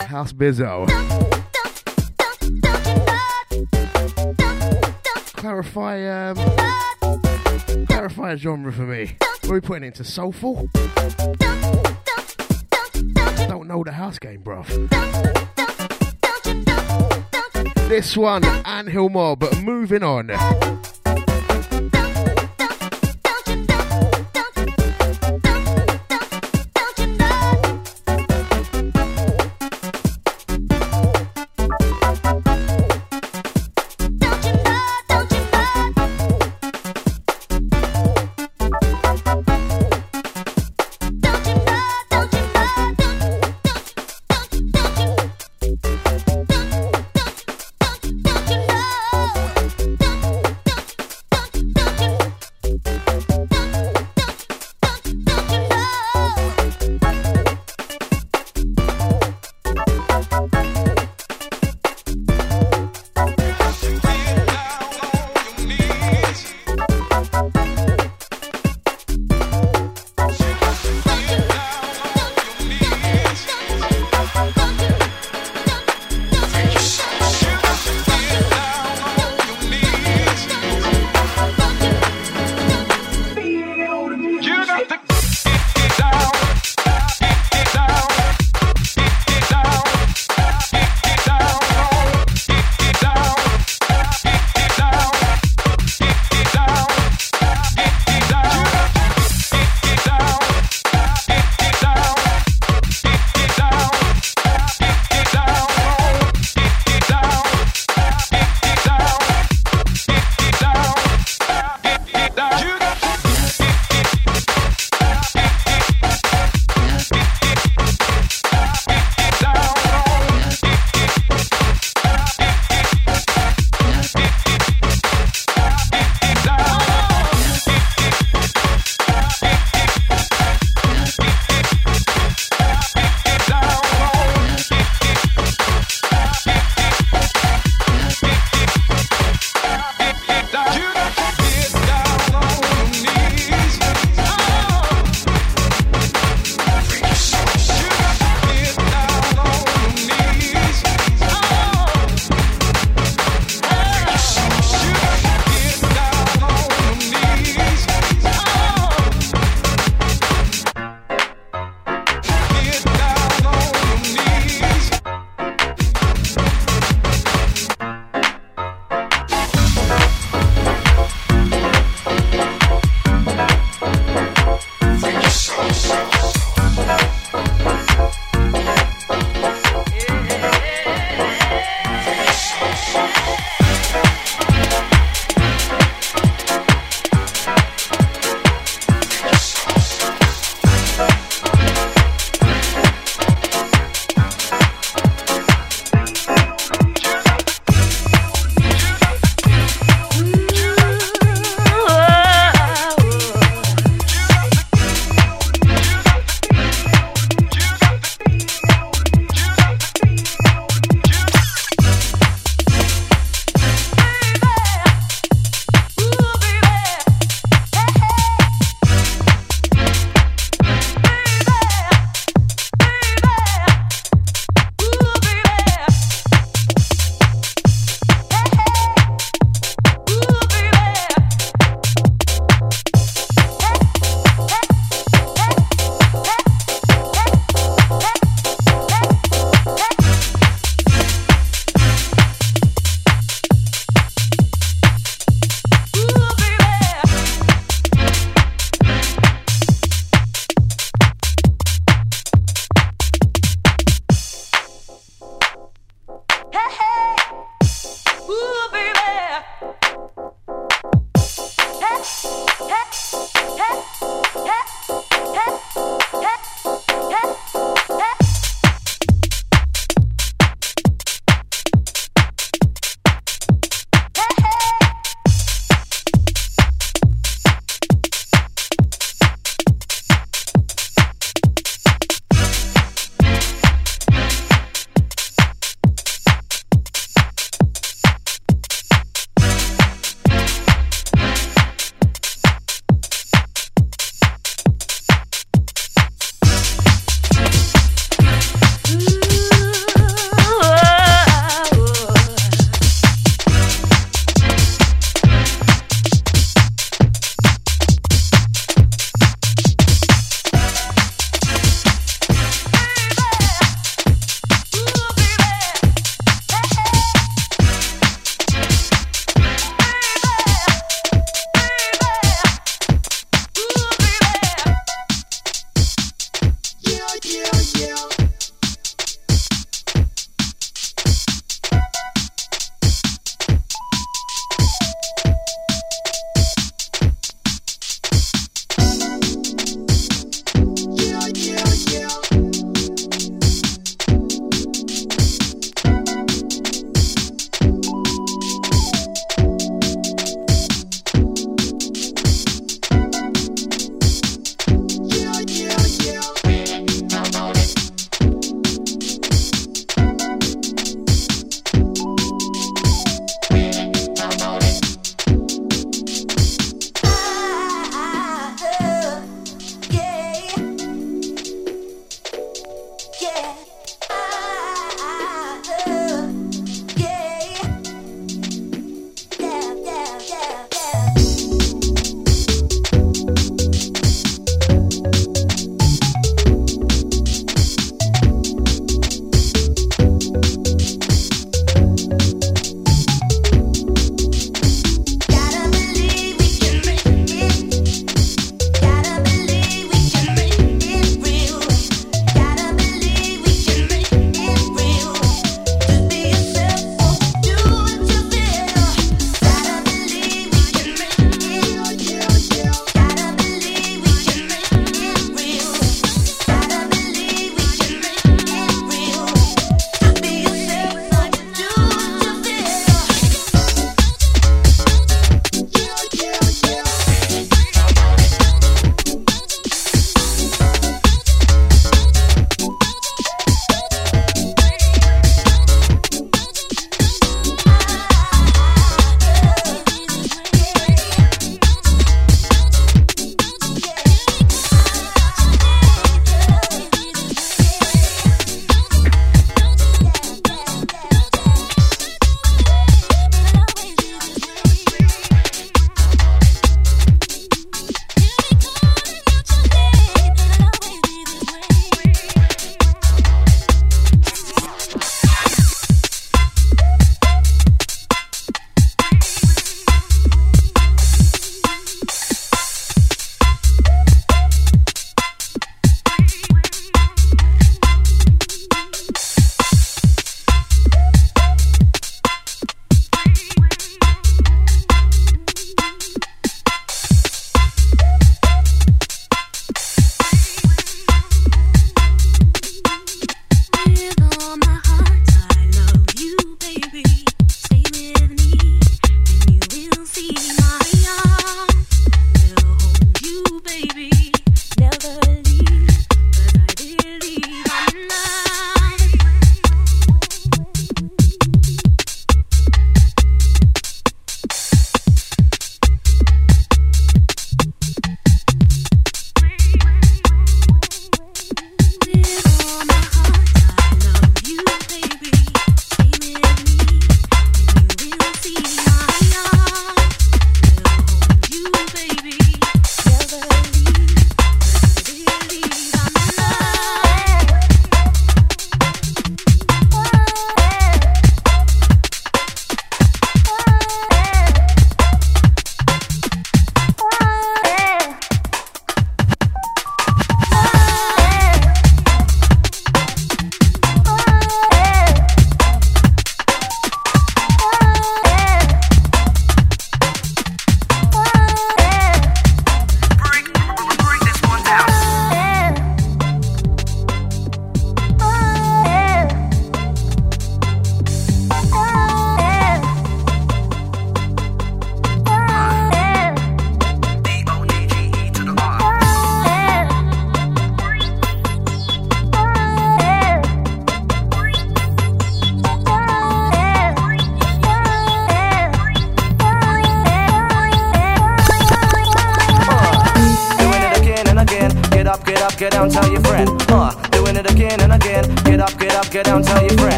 House 0.00 0.32
Bizzo. 0.32 0.88
Clarify, 5.36 6.06
um, 6.08 6.36
clarify 7.86 8.32
a 8.32 8.36
genre 8.36 8.72
for 8.72 8.82
me. 8.82 9.16
What 9.20 9.50
are 9.50 9.54
we 9.54 9.60
putting 9.60 9.84
into 9.84 10.02
soulful? 10.02 10.68
Don't 13.46 13.68
know 13.68 13.84
the 13.84 13.92
house 13.92 14.18
game, 14.18 14.42
bruv. 14.42 14.66
This 17.88 18.16
one, 18.16 18.42
Anhill 18.42 19.12
Mob, 19.12 19.38
but 19.38 19.62
moving 19.62 20.02
on. 20.02 20.30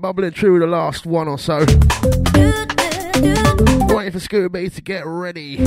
Right, 0.00 0.14
bubbling 0.14 0.30
through 0.30 0.60
the 0.60 0.66
last 0.66 1.04
one 1.04 1.28
or 1.28 1.38
so. 1.38 1.58
Waiting 3.94 4.12
for 4.12 4.20
Scooter 4.20 4.48
B 4.48 4.70
to 4.70 4.80
get 4.80 5.04
ready. 5.04 5.58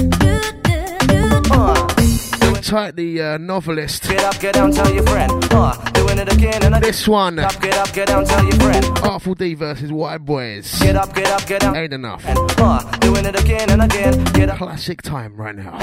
Tight 2.64 2.96
the 2.96 3.22
uh, 3.22 3.38
novelist. 3.38 4.10
Get 4.10 4.24
up, 4.24 4.40
get 4.40 4.56
down, 4.56 4.72
tell 4.72 4.92
your 4.92 5.04
friend. 5.04 5.32
Uh, 5.52 5.74
doing 5.92 6.18
it 6.18 6.34
again 6.34 6.64
and 6.64 6.74
again. 6.74 6.82
This 6.82 7.08
one. 7.08 7.36
Get 7.36 7.46
up, 7.46 7.62
get 7.62 7.78
up, 7.78 7.94
get 7.94 8.08
down, 8.08 8.26
tell 8.26 8.44
your 8.44 8.60
friend. 8.60 8.86
Artful 9.04 9.36
D 9.36 9.54
versus 9.54 9.92
White 9.92 10.26
Boys. 10.26 10.80
Get 10.80 10.96
up, 10.96 11.14
get 11.14 11.28
up, 11.28 11.46
get 11.46 11.62
down. 11.62 11.76
Ain't 11.76 11.94
enough. 11.94 12.24
Uh, 12.26 12.80
doing 12.98 13.26
it 13.26 13.40
again 13.40 13.70
and 13.70 13.84
again. 13.84 14.24
Get 14.34 14.50
up. 14.50 14.58
Classic 14.58 15.00
time 15.04 15.36
right 15.36 15.56
now. 15.56 15.78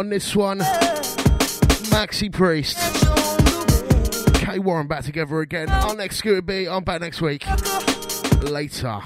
On 0.00 0.08
this 0.08 0.34
one. 0.34 0.60
Maxi 1.90 2.32
Priest. 2.32 2.78
K 4.34 4.58
Warren 4.58 4.86
back 4.86 5.04
together 5.04 5.40
again. 5.40 5.68
Our 5.68 5.94
next 5.94 6.16
Scooter 6.16 6.40
B. 6.40 6.66
I'm 6.66 6.84
back 6.84 7.02
next 7.02 7.20
week. 7.20 7.44
Later. 8.42 9.00